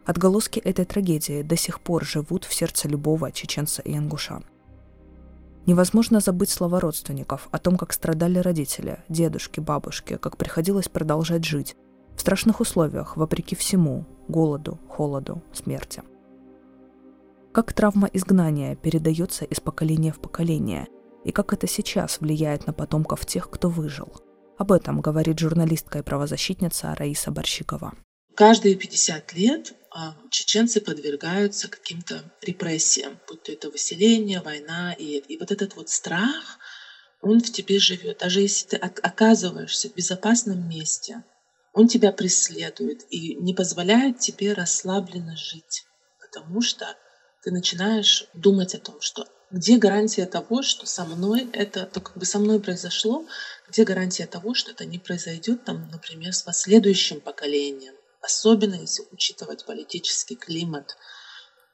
Отголоски 0.07 0.59
этой 0.59 0.85
трагедии 0.85 1.41
до 1.41 1.57
сих 1.57 1.81
пор 1.81 2.05
живут 2.05 2.45
в 2.45 2.53
сердце 2.53 2.87
любого 2.87 3.29
чеченца 3.29 3.81
и 3.81 3.93
ингуша. 3.97 4.41
Невозможно 5.65 6.21
забыть 6.21 6.49
слова 6.49 6.79
родственников 6.79 7.49
о 7.51 7.59
том, 7.59 7.75
как 7.75 7.91
страдали 7.91 8.39
родители, 8.39 9.03
дедушки, 9.09 9.59
бабушки, 9.59 10.15
как 10.15 10.37
приходилось 10.37 10.87
продолжать 10.87 11.43
жить 11.43 11.75
в 12.15 12.21
страшных 12.21 12.61
условиях, 12.61 13.17
вопреки 13.17 13.53
всему– 13.57 14.05
голоду, 14.29 14.79
холоду, 14.87 15.43
смерти. 15.51 16.03
Как 17.51 17.73
травма 17.73 18.09
изгнания 18.13 18.77
передается 18.77 19.43
из 19.43 19.59
поколения 19.59 20.13
в 20.13 20.19
поколение, 20.19 20.87
и 21.25 21.33
как 21.33 21.51
это 21.51 21.67
сейчас 21.67 22.21
влияет 22.21 22.65
на 22.65 22.71
потомков 22.71 23.25
тех, 23.25 23.49
кто 23.49 23.67
выжил. 23.67 24.13
Об 24.57 24.71
этом 24.71 25.01
говорит 25.01 25.37
журналистка 25.37 25.99
и 25.99 26.01
правозащитница 26.01 26.95
Раиса 26.95 27.29
Борщикова. 27.29 27.93
Каждые 28.37 28.75
50 28.75 29.33
лет 29.33 29.73
чеченцы 30.29 30.82
подвергаются 30.82 31.67
каким-то 31.67 32.24
репрессиям, 32.41 33.20
будь 33.27 33.44
то 33.44 33.51
это 33.51 33.70
выселение, 33.70 34.41
война, 34.41 34.94
и, 34.94 35.17
и 35.17 35.38
вот 35.38 35.51
этот 35.51 35.75
вот 35.75 35.89
страх, 35.89 36.60
он 37.22 37.41
в 37.41 37.51
тебе 37.51 37.79
живет. 37.79 38.20
Даже 38.20 38.41
если 38.41 38.67
ты 38.67 38.77
оказываешься 38.77 39.89
в 39.89 39.96
безопасном 39.96 40.67
месте, 40.70 41.24
он 41.74 41.88
тебя 41.88 42.12
преследует 42.12 43.06
и 43.10 43.36
не 43.36 43.53
позволяет 43.53 44.20
тебе 44.20 44.53
расслабленно 44.53 45.36
жить, 45.36 45.86
потому 46.20 46.62
что 46.62 46.96
ты 47.44 47.51
начинаешь 47.51 48.25
думать 48.34 48.75
о 48.75 48.79
том, 48.79 49.00
что 49.00 49.27
где 49.50 49.77
гарантия 49.77 50.25
того, 50.25 50.62
что 50.62 50.86
со 50.86 51.06
мной 51.06 51.50
это, 51.53 51.86
то 51.86 52.01
как 52.01 52.17
бы 52.17 52.25
со 52.25 52.39
мной 52.39 52.60
произошло, 52.60 53.25
где 53.70 53.84
гарантия 53.84 54.27
того, 54.27 54.53
что 54.53 54.72
это 54.72 54.86
не 54.86 55.00
произойдет, 55.00 55.63
там, 55.63 55.89
например, 55.89 56.34
с 56.34 56.44
последующим 56.44 57.22
поколением 57.22 57.94
особенно 58.21 58.75
если 58.75 59.05
учитывать 59.12 59.65
политический 59.65 60.36
климат 60.36 60.97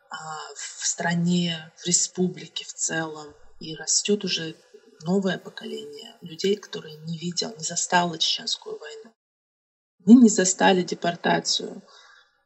а, 0.10 0.16
в 0.56 0.86
стране, 0.86 1.72
в 1.78 1.88
республике 1.88 2.66
в 2.66 2.74
целом. 2.74 3.34
И 3.60 3.76
растет 3.76 4.26
уже 4.26 4.56
новое 5.04 5.38
поколение 5.38 6.18
людей, 6.22 6.56
которые 6.56 6.98
не 6.98 7.18
видел, 7.18 7.54
не 7.58 7.64
застало 7.64 8.18
Чеченскую 8.18 8.78
войну. 8.78 9.14
Мы 10.06 10.16
не 10.16 10.30
застали 10.30 10.84
депортацию, 10.84 11.82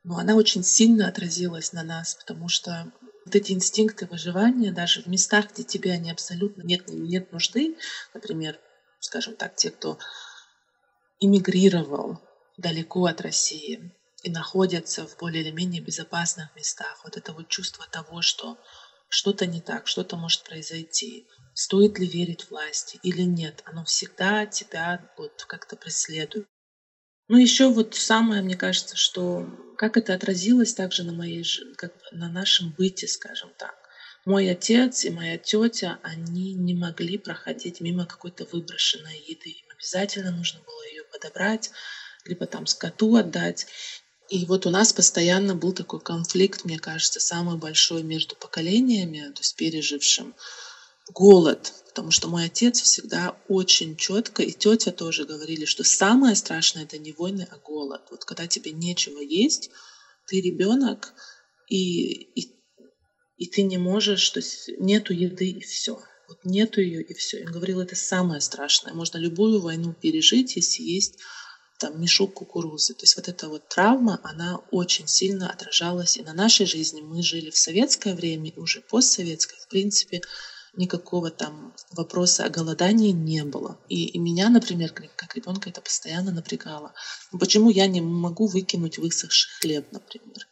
но 0.03 0.17
она 0.17 0.35
очень 0.35 0.63
сильно 0.63 1.07
отразилась 1.07 1.73
на 1.73 1.83
нас, 1.83 2.15
потому 2.15 2.49
что 2.49 2.91
вот 3.25 3.35
эти 3.35 3.51
инстинкты 3.51 4.05
выживания, 4.05 4.71
даже 4.71 5.01
в 5.01 5.07
местах, 5.07 5.51
где 5.51 5.63
тебе 5.63 5.91
они 5.91 6.11
абсолютно 6.11 6.61
нет, 6.61 6.87
нет 6.87 7.31
нужды, 7.31 7.77
например, 8.13 8.59
скажем 8.99 9.35
так, 9.35 9.55
те, 9.55 9.71
кто 9.71 9.97
эмигрировал 11.19 12.21
далеко 12.57 13.05
от 13.05 13.21
России 13.21 13.91
и 14.23 14.29
находятся 14.29 15.07
в 15.07 15.17
более 15.17 15.43
или 15.43 15.51
менее 15.51 15.81
безопасных 15.81 16.55
местах. 16.55 17.01
Вот 17.03 17.15
это 17.17 17.31
вот 17.33 17.47
чувство 17.47 17.85
того, 17.89 18.21
что 18.21 18.57
что-то 19.09 19.45
не 19.45 19.61
так, 19.61 19.87
что-то 19.87 20.17
может 20.17 20.43
произойти. 20.43 21.27
Стоит 21.53 21.97
ли 21.97 22.07
верить 22.07 22.49
власти 22.49 22.99
или 23.03 23.21
нет, 23.21 23.63
оно 23.65 23.85
всегда 23.85 24.45
тебя 24.45 25.11
вот 25.17 25.45
как-то 25.47 25.75
преследует. 25.75 26.47
Ну, 27.29 27.37
еще 27.37 27.69
вот 27.69 27.95
самое, 27.95 28.41
мне 28.41 28.55
кажется, 28.55 28.95
что 28.95 29.45
как 29.77 29.97
это 29.97 30.13
отразилось 30.13 30.73
также 30.73 31.03
на 31.03 31.13
моей, 31.13 31.45
как 31.75 31.93
на 32.11 32.29
нашем 32.29 32.71
быте, 32.71 33.07
скажем 33.07 33.51
так. 33.57 33.75
Мой 34.25 34.49
отец 34.49 35.05
и 35.05 35.09
моя 35.09 35.37
тетя, 35.37 35.99
они 36.03 36.53
не 36.53 36.73
могли 36.73 37.17
проходить 37.17 37.79
мимо 37.79 38.05
какой-то 38.05 38.45
выброшенной 38.45 39.17
еды. 39.19 39.49
Им 39.49 39.65
обязательно 39.73 40.31
нужно 40.31 40.59
было 40.61 40.85
ее 40.89 41.03
подобрать, 41.05 41.71
либо 42.27 42.45
там 42.45 42.67
скоту 42.67 43.15
отдать. 43.15 43.67
И 44.29 44.45
вот 44.45 44.65
у 44.65 44.69
нас 44.69 44.91
постоянно 44.91 45.55
был 45.55 45.71
такой 45.71 46.01
конфликт, 46.01 46.65
мне 46.65 46.79
кажется, 46.79 47.19
самый 47.19 47.57
большой 47.57 48.03
между 48.03 48.35
поколениями, 48.35 49.31
то 49.33 49.39
есть 49.39 49.55
пережившим 49.55 50.35
голод, 51.13 51.73
потому 51.87 52.11
что 52.11 52.27
мой 52.27 52.45
отец 52.45 52.81
всегда 52.81 53.39
очень 53.47 53.95
четко, 53.95 54.43
и 54.43 54.51
тетя 54.51 54.91
тоже 54.91 55.25
говорили, 55.25 55.63
что 55.63 55.83
самое 55.83 56.35
страшное 56.35 56.83
это 56.83 56.97
не 56.97 57.13
войны, 57.13 57.47
а 57.49 57.57
голод. 57.57 58.01
Вот 58.11 58.25
когда 58.25 58.47
тебе 58.47 58.71
нечего 58.71 59.19
есть, 59.19 59.69
ты 60.27 60.41
ребенок, 60.41 61.13
и, 61.67 62.11
и, 62.39 62.53
и 63.37 63.47
ты 63.47 63.61
не 63.61 63.77
можешь, 63.77 64.29
то 64.29 64.39
есть 64.39 64.69
нету 64.77 65.13
еды 65.13 65.49
и 65.49 65.61
все. 65.61 66.01
Вот 66.27 66.43
нету 66.43 66.81
ее 66.81 67.01
и 67.01 67.13
все. 67.13 67.45
Он 67.45 67.51
говорил, 67.53 67.79
это 67.79 67.95
самое 67.95 68.41
страшное. 68.41 68.93
Можно 68.93 69.17
любую 69.17 69.61
войну 69.61 69.93
пережить, 69.93 70.57
если 70.57 70.83
есть 70.83 71.19
там 71.77 71.99
мешок 72.01 72.33
кукурузы. 72.33 72.93
То 72.93 73.03
есть 73.03 73.15
вот 73.17 73.27
эта 73.27 73.49
вот 73.49 73.67
травма, 73.69 74.19
она 74.23 74.59
очень 74.71 75.07
сильно 75.07 75.49
отражалась 75.49 76.17
и 76.17 76.23
на 76.23 76.33
нашей 76.33 76.65
жизни. 76.65 77.01
Мы 77.01 77.21
жили 77.21 77.49
в 77.49 77.57
советское 77.57 78.15
время 78.15 78.49
и 78.49 78.59
уже 78.59 78.81
постсоветское. 78.81 79.59
В 79.59 79.67
принципе, 79.67 80.21
никакого 80.75 81.29
там 81.31 81.73
вопроса 81.91 82.45
о 82.45 82.49
голодании 82.49 83.11
не 83.11 83.43
было. 83.43 83.77
И, 83.89 84.05
и 84.05 84.19
меня, 84.19 84.49
например, 84.49 84.91
как, 84.91 85.35
ребенка 85.35 85.69
это 85.69 85.81
постоянно 85.81 86.31
напрягало. 86.31 86.93
Почему 87.31 87.69
я 87.69 87.87
не 87.87 88.01
могу 88.01 88.47
выкинуть 88.47 88.97
высохший 88.97 89.51
хлеб, 89.59 89.87
например? 89.91 90.47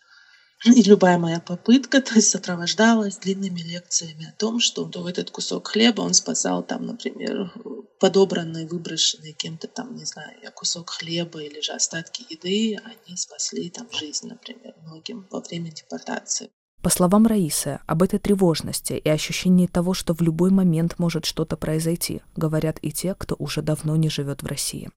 И 0.65 0.81
любая 0.81 1.17
моя 1.19 1.39
попытка 1.39 2.01
то 2.01 2.15
есть, 2.15 2.29
сопровождалась 2.29 3.17
длинными 3.17 3.59
лекциями 3.59 4.27
о 4.27 4.39
том, 4.39 4.59
что 4.59 4.85
то 4.85 5.07
этот 5.07 5.29
кусок 5.29 5.67
хлеба 5.67 6.01
он 6.01 6.13
спасал 6.13 6.63
там, 6.63 6.87
например, 6.87 7.53
подобранные, 7.99 8.67
выброшенные 8.67 9.33
кем-то 9.33 9.67
там, 9.67 9.95
не 9.95 10.05
знаю, 10.05 10.37
кусок 10.53 10.89
хлеба 10.89 11.41
или 11.41 11.61
же 11.61 11.71
остатки 11.71 12.25
еды, 12.29 12.79
они 12.83 13.17
спасли 13.17 13.69
там 13.69 13.87
жизнь, 13.91 14.27
например, 14.27 14.73
многим 14.83 15.27
во 15.31 15.41
время 15.41 15.71
депортации. 15.71 16.49
По 16.81 16.89
словам 16.89 17.25
Раисы, 17.25 17.79
об 17.87 18.03
этой 18.03 18.19
тревожности 18.19 18.93
и 18.93 19.09
ощущении 19.09 19.65
того, 19.65 19.95
что 19.95 20.13
в 20.13 20.21
любой 20.21 20.51
момент 20.51 20.99
может 20.99 21.25
что-то 21.25 21.57
произойти, 21.57 22.21
говорят 22.35 22.77
и 22.81 22.91
те, 22.91 23.15
кто 23.15 23.35
уже 23.39 23.63
давно 23.63 23.95
не 23.95 24.09
живет 24.09 24.43
в 24.43 24.45
России. 24.45 24.91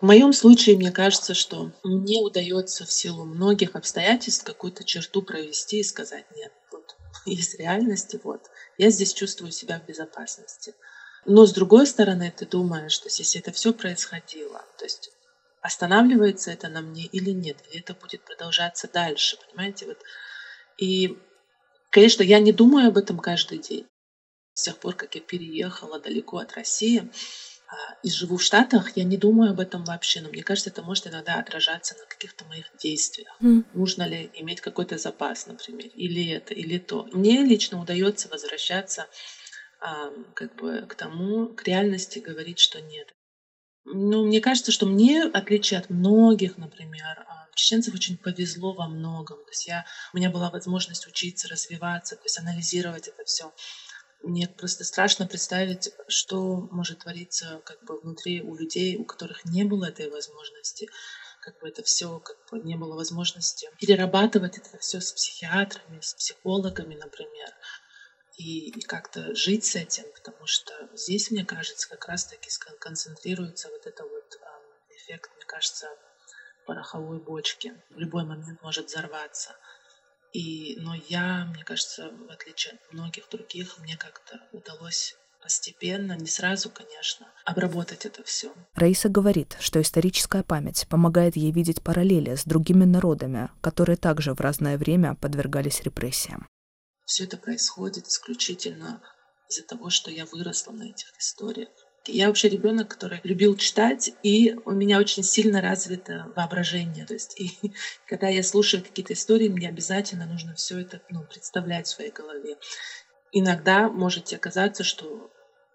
В 0.00 0.04
моем 0.04 0.32
случае, 0.32 0.76
мне 0.76 0.92
кажется, 0.92 1.32
что 1.34 1.72
мне 1.82 2.20
удается 2.20 2.84
в 2.84 2.92
силу 2.92 3.24
многих 3.24 3.74
обстоятельств 3.74 4.44
какую-то 4.44 4.84
черту 4.84 5.22
провести 5.22 5.80
и 5.80 5.82
сказать, 5.82 6.26
нет, 6.36 6.52
вот 6.70 6.94
есть 7.26 7.58
реальность, 7.58 8.14
вот 8.22 8.42
я 8.78 8.90
здесь 8.90 9.14
чувствую 9.14 9.52
себя 9.52 9.80
в 9.80 9.88
безопасности. 9.88 10.74
Но 11.26 11.44
с 11.44 11.52
другой 11.52 11.86
стороны, 11.86 12.32
ты 12.36 12.46
думаешь, 12.46 12.92
что 12.92 13.08
если 13.08 13.40
это 13.40 13.52
все 13.52 13.72
происходило, 13.72 14.64
то 14.78 14.84
есть 14.84 15.10
останавливается 15.60 16.52
это 16.52 16.68
на 16.68 16.80
мне 16.80 17.06
или 17.06 17.30
нет, 17.30 17.56
или 17.68 17.80
это 17.80 17.94
будет 17.94 18.22
продолжаться 18.24 18.88
дальше, 18.92 19.36
понимаете? 19.46 19.86
Вот. 19.86 19.98
И, 20.78 21.18
конечно, 21.90 22.22
я 22.22 22.38
не 22.38 22.52
думаю 22.52 22.88
об 22.88 22.98
этом 22.98 23.18
каждый 23.18 23.58
день. 23.58 23.86
С 24.54 24.62
тех 24.62 24.78
пор, 24.78 24.94
как 24.94 25.16
я 25.16 25.20
переехала 25.20 25.98
далеко 25.98 26.38
от 26.38 26.54
России, 26.54 27.10
а, 27.68 27.74
и 28.04 28.10
живу 28.10 28.36
в 28.36 28.42
Штатах, 28.42 28.96
я 28.96 29.02
не 29.02 29.16
думаю 29.16 29.50
об 29.50 29.58
этом 29.58 29.84
вообще, 29.84 30.20
но 30.20 30.28
мне 30.28 30.44
кажется, 30.44 30.70
это 30.70 30.82
может 30.82 31.08
иногда 31.08 31.40
отражаться 31.40 31.96
на 31.98 32.06
каких-то 32.06 32.44
моих 32.44 32.66
действиях. 32.78 33.36
Mm. 33.40 33.64
Нужно 33.74 34.04
ли 34.04 34.30
иметь 34.34 34.60
какой-то 34.60 34.98
запас, 34.98 35.46
например, 35.46 35.90
или 35.94 36.30
это, 36.30 36.54
или 36.54 36.78
то. 36.78 37.08
Мне 37.12 37.42
лично 37.42 37.80
удается 37.80 38.28
возвращаться 38.28 39.08
как 40.34 40.56
бы 40.56 40.82
к 40.88 40.94
тому, 40.94 41.48
к 41.48 41.64
реальности, 41.64 42.18
говорить, 42.18 42.58
что 42.58 42.80
нет. 42.80 43.12
Ну, 43.84 44.26
мне 44.26 44.40
кажется, 44.40 44.72
что 44.72 44.86
мне, 44.86 45.30
в 45.30 45.34
отличие 45.36 45.78
от 45.78 45.90
многих, 45.90 46.58
например, 46.58 47.24
а, 47.28 47.46
чеченцев 47.54 47.94
очень 47.94 48.16
повезло 48.16 48.74
во 48.74 48.88
многом. 48.88 49.38
То 49.44 49.50
есть 49.50 49.66
я, 49.68 49.86
у 50.12 50.16
меня 50.16 50.28
была 50.28 50.50
возможность 50.50 51.06
учиться, 51.06 51.48
развиваться, 51.48 52.16
то 52.16 52.22
есть 52.24 52.38
анализировать 52.38 53.06
это 53.06 53.24
все. 53.24 53.54
Мне 54.24 54.48
просто 54.48 54.82
страшно 54.82 55.26
представить, 55.26 55.90
что 56.08 56.68
может 56.72 57.00
твориться 57.00 57.62
как 57.64 57.84
бы 57.84 58.00
внутри 58.00 58.42
у 58.42 58.56
людей, 58.56 58.96
у 58.96 59.04
которых 59.04 59.44
не 59.44 59.62
было 59.62 59.84
этой 59.84 60.10
возможности 60.10 60.88
как 61.46 61.60
бы 61.60 61.68
это 61.68 61.84
все 61.84 62.18
как 62.18 62.36
бы 62.50 62.58
не 62.58 62.74
было 62.74 62.96
возможности 62.96 63.70
перерабатывать 63.78 64.58
это 64.58 64.78
все 64.78 65.00
с 65.00 65.12
психиатрами, 65.12 66.00
с 66.00 66.14
психологами, 66.14 66.96
например, 66.96 67.54
и, 68.36 68.68
и 68.70 68.80
как-то 68.82 69.34
жить 69.34 69.64
с 69.64 69.76
этим, 69.76 70.04
потому 70.14 70.46
что 70.46 70.72
здесь, 70.94 71.30
мне 71.30 71.44
кажется, 71.44 71.88
как 71.88 72.06
раз-таки 72.08 72.50
концентрируется 72.78 73.68
вот 73.68 73.86
это 73.86 74.02
вот 74.04 74.38
эффект, 74.90 75.30
мне 75.36 75.44
кажется, 75.46 75.88
пороховой 76.66 77.18
бочки. 77.18 77.74
В 77.90 77.98
любой 77.98 78.24
момент 78.24 78.60
может 78.62 78.86
взорваться. 78.86 79.56
И, 80.32 80.76
но 80.80 80.94
я, 81.08 81.46
мне 81.46 81.64
кажется, 81.64 82.10
в 82.10 82.30
отличие 82.30 82.74
от 82.74 82.92
многих 82.92 83.28
других, 83.30 83.78
мне 83.78 83.96
как-то 83.96 84.40
удалось 84.52 85.16
постепенно, 85.40 86.16
не 86.16 86.26
сразу, 86.26 86.70
конечно, 86.70 87.28
обработать 87.44 88.04
это 88.04 88.24
все. 88.24 88.52
Раиса 88.74 89.08
говорит, 89.08 89.56
что 89.60 89.80
историческая 89.80 90.42
память 90.42 90.86
помогает 90.88 91.36
ей 91.36 91.52
видеть 91.52 91.82
параллели 91.82 92.34
с 92.34 92.44
другими 92.44 92.84
народами, 92.84 93.48
которые 93.60 93.96
также 93.96 94.34
в 94.34 94.40
разное 94.40 94.76
время 94.76 95.14
подвергались 95.14 95.82
репрессиям. 95.82 96.48
Все 97.06 97.24
это 97.24 97.36
происходит 97.36 98.08
исключительно 98.08 99.00
из-за 99.48 99.62
того, 99.62 99.90
что 99.90 100.10
я 100.10 100.26
выросла 100.26 100.72
на 100.72 100.90
этих 100.90 101.16
историях. 101.18 101.68
Я 102.04 102.26
вообще 102.26 102.48
ребенок, 102.48 102.88
который 102.88 103.20
любил 103.22 103.56
читать, 103.56 104.10
и 104.22 104.56
у 104.64 104.72
меня 104.72 104.98
очень 104.98 105.22
сильно 105.22 105.60
развито 105.60 106.32
воображение. 106.36 107.06
То 107.06 107.14
есть, 107.14 107.40
и 107.40 107.50
когда 108.06 108.28
я 108.28 108.42
слушаю 108.42 108.82
какие-то 108.82 109.12
истории, 109.12 109.48
мне 109.48 109.68
обязательно 109.68 110.26
нужно 110.26 110.54
все 110.54 110.80
это 110.80 111.00
ну, 111.08 111.22
представлять 111.24 111.86
в 111.86 111.90
своей 111.90 112.10
голове. 112.10 112.58
Иногда 113.32 113.88
можете 113.88 114.36
оказаться, 114.36 114.82
что 114.82 115.30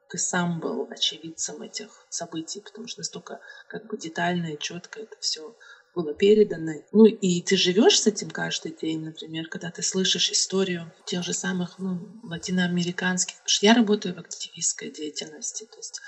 ты 0.10 0.18
сам 0.18 0.60
был 0.60 0.88
очевидцем 0.92 1.62
этих 1.62 2.06
событий, 2.10 2.60
потому 2.60 2.88
что 2.88 3.00
настолько 3.00 3.40
как 3.70 3.88
бы 3.88 3.98
детально 3.98 4.54
и 4.54 4.60
четко 4.60 5.00
это 5.00 5.16
все 5.22 5.56
было 5.96 6.14
передано. 6.14 6.74
Ну 6.92 7.06
и 7.06 7.42
ты 7.42 7.58
живешь 7.58 8.02
с 8.02 8.08
этим 8.08 8.30
каждый 8.30 8.72
день, 8.74 9.04
например, 9.04 9.48
когда 9.48 9.72
ты 9.72 9.82
слышишь 9.82 10.32
историю 10.32 10.92
тех 11.06 11.24
же 11.24 11.34
самых 11.34 11.80
ну, 11.80 12.00
латиноамериканских. 12.24 13.36
Потому 13.36 13.50
что 13.50 13.66
я 13.66 13.74
работаю 13.74 14.16
в 14.16 14.20
активистской 14.20 14.92
деятельности, 14.92 15.66
то 15.66 15.78
есть 15.78 16.02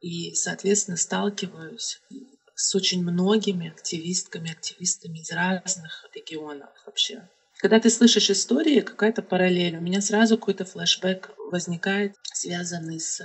и, 0.00 0.34
соответственно, 0.34 0.96
сталкиваюсь 0.96 2.00
с 2.54 2.74
очень 2.74 3.02
многими 3.02 3.70
активистками, 3.70 4.52
активистами 4.52 5.18
из 5.18 5.30
разных 5.30 6.06
регионов 6.14 6.70
вообще. 6.86 7.28
Когда 7.58 7.78
ты 7.78 7.90
слышишь 7.90 8.30
истории, 8.30 8.80
какая-то 8.80 9.22
параллель, 9.22 9.76
у 9.76 9.80
меня 9.80 10.00
сразу 10.00 10.38
какой-то 10.38 10.64
флешбэк 10.64 11.32
возникает, 11.50 12.16
связанный 12.22 12.98
с, 12.98 13.20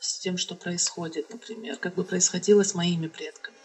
с 0.00 0.18
тем, 0.18 0.36
что 0.36 0.56
происходит, 0.56 1.30
например, 1.30 1.76
как 1.76 1.94
бы 1.94 2.02
происходило 2.02 2.64
с 2.64 2.74
моими 2.74 3.06
предками. 3.06 3.56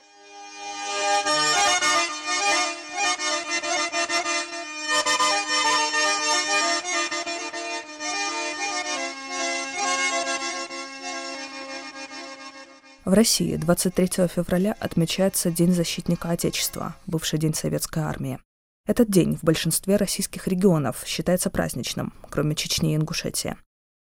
В 13.11 13.13
России 13.13 13.57
23 13.57 14.29
февраля 14.29 14.73
отмечается 14.79 15.51
День 15.51 15.73
защитника 15.73 16.29
Отечества, 16.29 16.95
бывший 17.07 17.39
День 17.39 17.53
Советской 17.53 18.03
Армии. 18.03 18.39
Этот 18.87 19.11
день 19.11 19.35
в 19.35 19.43
большинстве 19.43 19.97
российских 19.97 20.47
регионов 20.47 21.03
считается 21.05 21.49
праздничным, 21.49 22.13
кроме 22.29 22.55
Чечни 22.55 22.93
и 22.93 22.95
Ингушетии. 22.95 23.57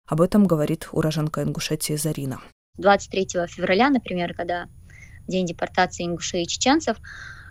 Об 0.08 0.20
этом 0.20 0.46
говорит 0.46 0.90
уроженка 0.92 1.42
Ингушетии 1.44 1.96
Зарина. 1.96 2.42
23 2.80 3.48
февраля, 3.48 3.90
например, 3.90 4.34
когда 4.34 4.68
день 5.26 5.46
депортации 5.46 6.04
ингушей 6.04 6.44
и 6.44 6.48
чеченцев, 6.48 6.98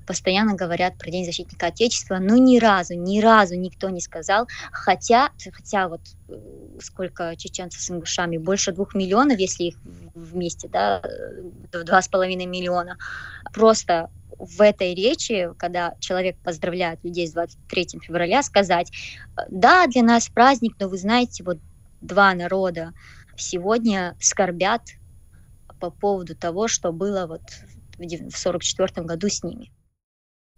постоянно 0.07 0.55
говорят 0.55 0.97
про 0.97 1.11
День 1.11 1.25
защитника 1.25 1.67
Отечества, 1.67 2.19
но 2.19 2.37
ни 2.37 2.59
разу, 2.59 2.95
ни 2.95 3.21
разу 3.21 3.57
никто 3.57 3.91
не 3.91 4.01
сказал, 4.01 4.47
хотя, 4.73 5.31
хотя 5.53 5.89
вот 5.89 6.01
э, 6.29 6.35
сколько 6.81 7.35
чеченцев 7.37 7.81
с 7.81 7.91
ингушами, 7.91 8.39
больше 8.39 8.73
двух 8.73 8.95
миллионов, 8.95 9.39
если 9.39 9.65
их 9.65 9.77
вместе, 10.15 10.69
да, 10.69 11.03
э, 11.03 11.83
два 11.85 12.01
с 12.01 12.09
половиной 12.09 12.47
миллиона, 12.47 12.97
просто 13.53 14.11
в 14.39 14.61
этой 14.61 14.95
речи, 14.95 15.51
когда 15.59 15.95
человек 15.99 16.37
поздравляет 16.43 17.03
людей 17.03 17.27
с 17.27 17.33
23 17.33 18.01
февраля, 18.03 18.43
сказать, 18.43 18.93
да, 19.49 19.87
для 19.87 20.03
нас 20.03 20.29
праздник, 20.29 20.77
но 20.79 20.89
вы 20.89 20.99
знаете, 20.99 21.43
вот 21.43 21.59
два 22.01 22.35
народа 22.35 22.93
сегодня 23.37 24.17
скорбят 24.21 24.83
по 25.81 25.91
поводу 25.91 26.35
того, 26.35 26.69
что 26.69 26.93
было 26.93 27.27
вот 27.27 27.43
в 27.93 27.97
1944 27.97 29.07
году 29.07 29.29
с 29.29 29.43
ними. 29.43 29.71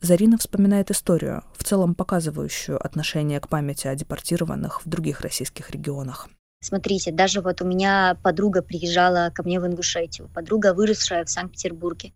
Зарина 0.00 0.38
вспоминает 0.38 0.92
историю, 0.92 1.42
в 1.56 1.64
целом 1.64 1.96
показывающую 1.96 2.78
отношение 2.84 3.40
к 3.40 3.48
памяти 3.48 3.88
о 3.88 3.96
депортированных 3.96 4.84
в 4.84 4.88
других 4.88 5.22
российских 5.22 5.70
регионах. 5.70 6.28
Смотрите, 6.61 7.11
даже 7.11 7.40
вот 7.40 7.62
у 7.62 7.64
меня 7.64 8.16
подруга 8.22 8.62
приезжала 8.62 9.30
ко 9.34 9.42
мне 9.42 9.58
в 9.58 9.66
Ингушетию, 9.66 10.28
подруга, 10.32 10.72
выросшая 10.72 11.24
в 11.24 11.30
Санкт-Петербурге. 11.30 12.12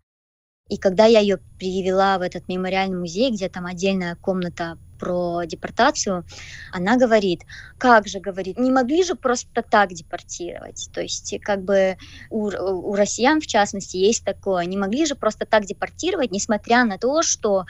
И 0.69 0.77
когда 0.77 1.05
я 1.05 1.19
ее 1.19 1.39
привела 1.59 2.17
в 2.17 2.21
этот 2.21 2.47
мемориальный 2.47 2.97
музей, 2.97 3.31
где 3.31 3.49
там 3.49 3.65
отдельная 3.65 4.15
комната 4.15 4.77
про 5.03 5.43
депортацию, 5.43 6.23
она 6.71 6.95
говорит, 6.95 7.41
как 7.77 8.07
же, 8.07 8.21
говорит, 8.21 8.57
не 8.57 8.71
могли 8.71 9.03
же 9.03 9.15
просто 9.15 9.61
так 9.61 9.89
депортировать. 9.89 10.89
То 10.93 11.01
есть 11.01 11.35
как 11.41 11.61
бы 11.61 11.97
у, 12.29 12.45
у 12.45 12.95
россиян, 12.95 13.41
в 13.41 13.47
частности, 13.47 13.97
есть 13.97 14.23
такое, 14.23 14.63
не 14.65 14.77
могли 14.77 15.05
же 15.05 15.15
просто 15.15 15.45
так 15.45 15.65
депортировать, 15.65 16.31
несмотря 16.31 16.85
на 16.85 16.97
то, 16.97 17.21
что 17.21 17.65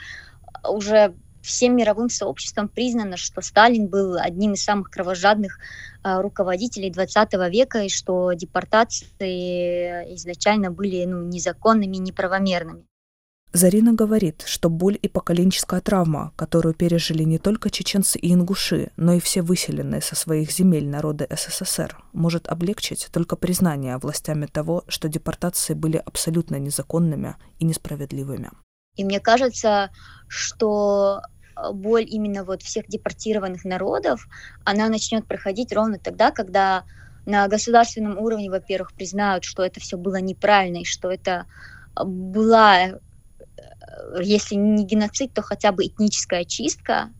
уже 0.62 1.14
всем 1.42 1.76
мировым 1.76 2.08
сообществом 2.08 2.68
признано, 2.68 3.16
что 3.16 3.40
Сталин 3.40 3.88
был 3.88 4.16
одним 4.16 4.52
из 4.52 4.62
самых 4.62 4.90
кровожадных 4.90 5.58
э, 6.04 6.20
руководителей 6.20 6.90
20 6.90 7.32
века, 7.50 7.80
и 7.80 7.88
что 7.88 8.32
депортации 8.32 10.14
изначально 10.14 10.70
были 10.70 11.04
ну, 11.04 11.24
незаконными 11.24 11.96
неправомерными. 11.96 12.86
Зарина 13.54 13.92
говорит, 13.92 14.42
что 14.46 14.68
боль 14.68 14.98
и 15.00 15.06
поколенческая 15.06 15.80
травма, 15.80 16.32
которую 16.34 16.74
пережили 16.74 17.22
не 17.22 17.38
только 17.38 17.70
чеченцы 17.70 18.18
и 18.18 18.34
ингуши, 18.34 18.90
но 18.96 19.12
и 19.12 19.20
все 19.20 19.42
выселенные 19.42 20.02
со 20.02 20.16
своих 20.16 20.50
земель 20.50 20.88
народы 20.88 21.28
СССР, 21.30 21.96
может 22.12 22.48
облегчить 22.48 23.08
только 23.12 23.36
признание 23.36 23.98
властями 23.98 24.46
того, 24.46 24.82
что 24.88 25.08
депортации 25.08 25.74
были 25.74 26.02
абсолютно 26.04 26.56
незаконными 26.56 27.36
и 27.60 27.64
несправедливыми. 27.64 28.50
И 28.96 29.04
мне 29.04 29.20
кажется, 29.20 29.90
что 30.26 31.22
э, 31.56 31.70
боль 31.72 32.06
именно 32.10 32.42
вот 32.42 32.62
всех 32.62 32.88
депортированных 32.88 33.64
народов, 33.64 34.26
она 34.64 34.88
начнет 34.88 35.28
проходить 35.28 35.72
ровно 35.72 36.00
тогда, 36.00 36.32
когда 36.32 36.82
на 37.24 37.46
государственном 37.46 38.18
уровне, 38.18 38.50
во-первых, 38.50 38.94
признают, 38.94 39.44
что 39.44 39.62
это 39.62 39.78
все 39.78 39.96
было 39.96 40.16
неправильно 40.16 40.78
и 40.78 40.84
что 40.84 41.08
это 41.08 41.46
была 41.94 42.94
Э, 42.94 42.98
если 44.20 44.54
не 44.54 44.84
геноцид, 44.86 45.32
то 45.32 45.42
хотя 45.42 45.72
бы 45.72 45.86
этническая 45.86 46.44
чистка, 46.44 47.10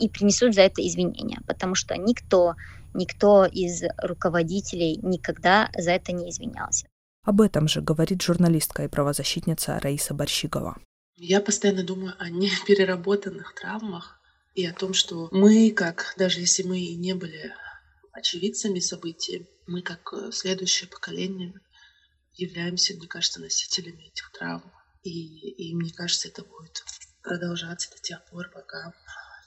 и 0.00 0.08
принесут 0.08 0.54
за 0.54 0.62
это 0.62 0.86
извинения, 0.86 1.40
потому 1.46 1.74
что 1.74 1.96
никто, 1.96 2.54
никто 2.94 3.44
из 3.44 3.82
руководителей 3.98 4.98
никогда 5.02 5.70
за 5.76 5.92
это 5.92 6.12
не 6.12 6.30
извинялся. 6.30 6.88
Об 7.22 7.40
этом 7.40 7.68
же 7.68 7.80
говорит 7.80 8.22
журналистка 8.22 8.84
и 8.84 8.88
правозащитница 8.88 9.78
Раиса 9.80 10.14
Борщигова. 10.14 10.76
Я 11.16 11.40
постоянно 11.40 11.84
думаю 11.84 12.14
о 12.18 12.28
непереработанных 12.28 13.54
травмах 13.54 14.20
и 14.54 14.66
о 14.66 14.74
том, 14.74 14.94
что 14.94 15.28
мы, 15.30 15.70
как 15.70 16.14
даже 16.18 16.40
если 16.40 16.64
мы 16.64 16.80
и 16.80 16.96
не 16.96 17.14
были 17.14 17.52
очевидцами 18.12 18.80
событий, 18.80 19.48
мы 19.66 19.80
как 19.80 20.12
э, 20.12 20.32
следующее 20.32 20.90
поколение 20.90 21.54
являемся, 22.34 22.94
мне 22.94 23.06
кажется, 23.06 23.40
носителями 23.40 24.08
этих 24.08 24.30
травм. 24.32 24.70
И, 25.04 25.50
и 25.50 25.74
мне 25.74 25.92
кажется, 25.92 26.28
это 26.28 26.42
будет 26.44 26.82
продолжаться 27.22 27.90
до 27.90 27.98
тех 27.98 28.24
пор, 28.24 28.50
пока 28.50 28.92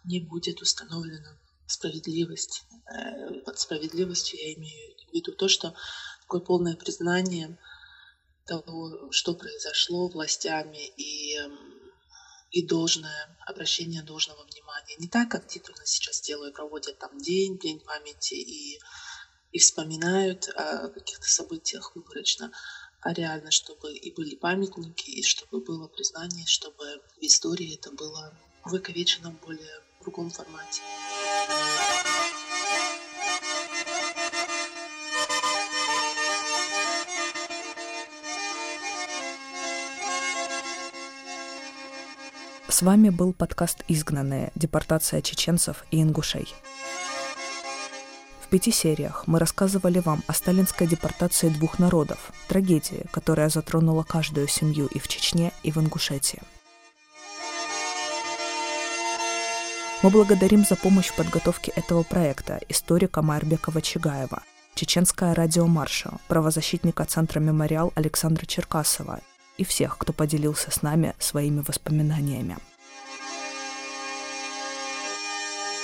не 0.04 0.20
будет 0.20 0.62
установлена 0.62 1.38
справедливость. 1.66 2.64
Э, 2.94 3.42
под 3.42 3.60
справедливостью 3.60 4.40
я 4.40 4.54
имею 4.54 4.96
в 5.10 5.14
виду 5.14 5.34
то, 5.34 5.48
что 5.48 5.76
такое 6.22 6.42
полное 6.42 6.76
признание 6.76 7.58
того, 8.46 9.12
что 9.12 9.34
произошло 9.34 10.08
властями 10.10 10.88
и, 10.96 11.36
эм, 11.38 11.92
и 12.52 12.66
должное 12.66 13.36
обращение 13.46 14.04
должного 14.04 14.46
внимания. 14.46 14.96
Не 15.00 15.08
так, 15.08 15.30
как 15.30 15.48
титульно 15.48 15.86
сейчас 15.86 16.22
делают, 16.22 16.56
проводят 16.56 16.98
там 17.00 17.18
день, 17.18 17.58
день 17.58 17.80
памяти 17.82 18.36
и, 18.36 18.80
и 19.52 19.60
вспоминают 19.60 20.48
о 20.50 20.90
каких-то 20.90 21.28
событиях 21.28 21.94
выборочно, 21.96 22.52
а 23.08 23.14
реально, 23.14 23.52
чтобы 23.52 23.94
и 23.94 24.14
были 24.14 24.36
памятники, 24.36 25.10
и 25.10 25.24
чтобы 25.24 25.62
было 25.62 25.88
признание, 25.88 26.46
чтобы 26.46 26.84
в 27.16 27.24
истории 27.24 27.76
это 27.76 27.90
было 27.92 28.38
выковечено 28.66 29.32
в 29.32 29.46
более 29.46 29.80
другом 30.02 30.30
формате. 30.30 30.82
С 42.68 42.82
вами 42.82 43.08
был 43.08 43.32
подкаст 43.32 43.86
«Изгнанные. 43.88 44.52
Депортация 44.56 45.22
чеченцев 45.22 45.86
и 45.92 46.02
ингушей». 46.02 46.54
В 48.48 48.50
пяти 48.50 48.72
сериях 48.72 49.26
мы 49.28 49.40
рассказывали 49.40 50.00
вам 50.00 50.24
о 50.26 50.32
сталинской 50.32 50.88
депортации 50.88 51.50
двух 51.50 51.80
народов, 51.80 52.32
трагедии, 52.48 53.04
которая 53.12 53.50
затронула 53.50 54.04
каждую 54.04 54.48
семью 54.48 54.88
и 54.88 55.00
в 55.00 55.10
Чечне, 55.10 55.52
и 55.64 55.72
в 55.74 55.78
Ингушетии. 55.80 56.42
Мы 60.02 60.10
благодарим 60.10 60.64
за 60.64 60.78
помощь 60.78 61.08
в 61.08 61.16
подготовке 61.18 61.74
этого 61.76 62.04
проекта 62.04 62.62
историка 62.70 63.22
Майрбекова 63.22 63.82
Чигаева, 63.82 64.42
чеченская 64.76 65.36
радиомарша, 65.36 66.14
правозащитника 66.30 67.04
Центра 67.04 67.42
«Мемориал» 67.42 67.92
Александра 67.96 68.46
Черкасова 68.46 69.20
и 69.58 69.66
всех, 69.66 69.98
кто 69.98 70.14
поделился 70.14 70.72
с 70.72 70.82
нами 70.82 71.16
своими 71.20 71.66
воспоминаниями. 71.68 72.58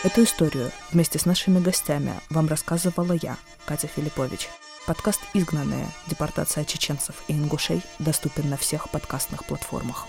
Эту 0.03 0.23
историю 0.23 0.69
вместе 0.91 1.17
с 1.17 1.25
нашими 1.25 1.59
гостями 1.59 2.13
вам 2.29 2.49
рассказывала 2.49 3.13
я, 3.13 3.37
Катя 3.63 3.87
Филиппович. 3.87 4.49
Подкаст 4.85 5.21
«Изгнанные. 5.33 5.87
Депортация 6.07 6.65
чеченцев 6.65 7.23
и 7.29 7.33
ингушей» 7.33 7.81
доступен 7.99 8.49
на 8.49 8.57
всех 8.57 8.89
подкастных 8.89 9.45
платформах. 9.45 10.05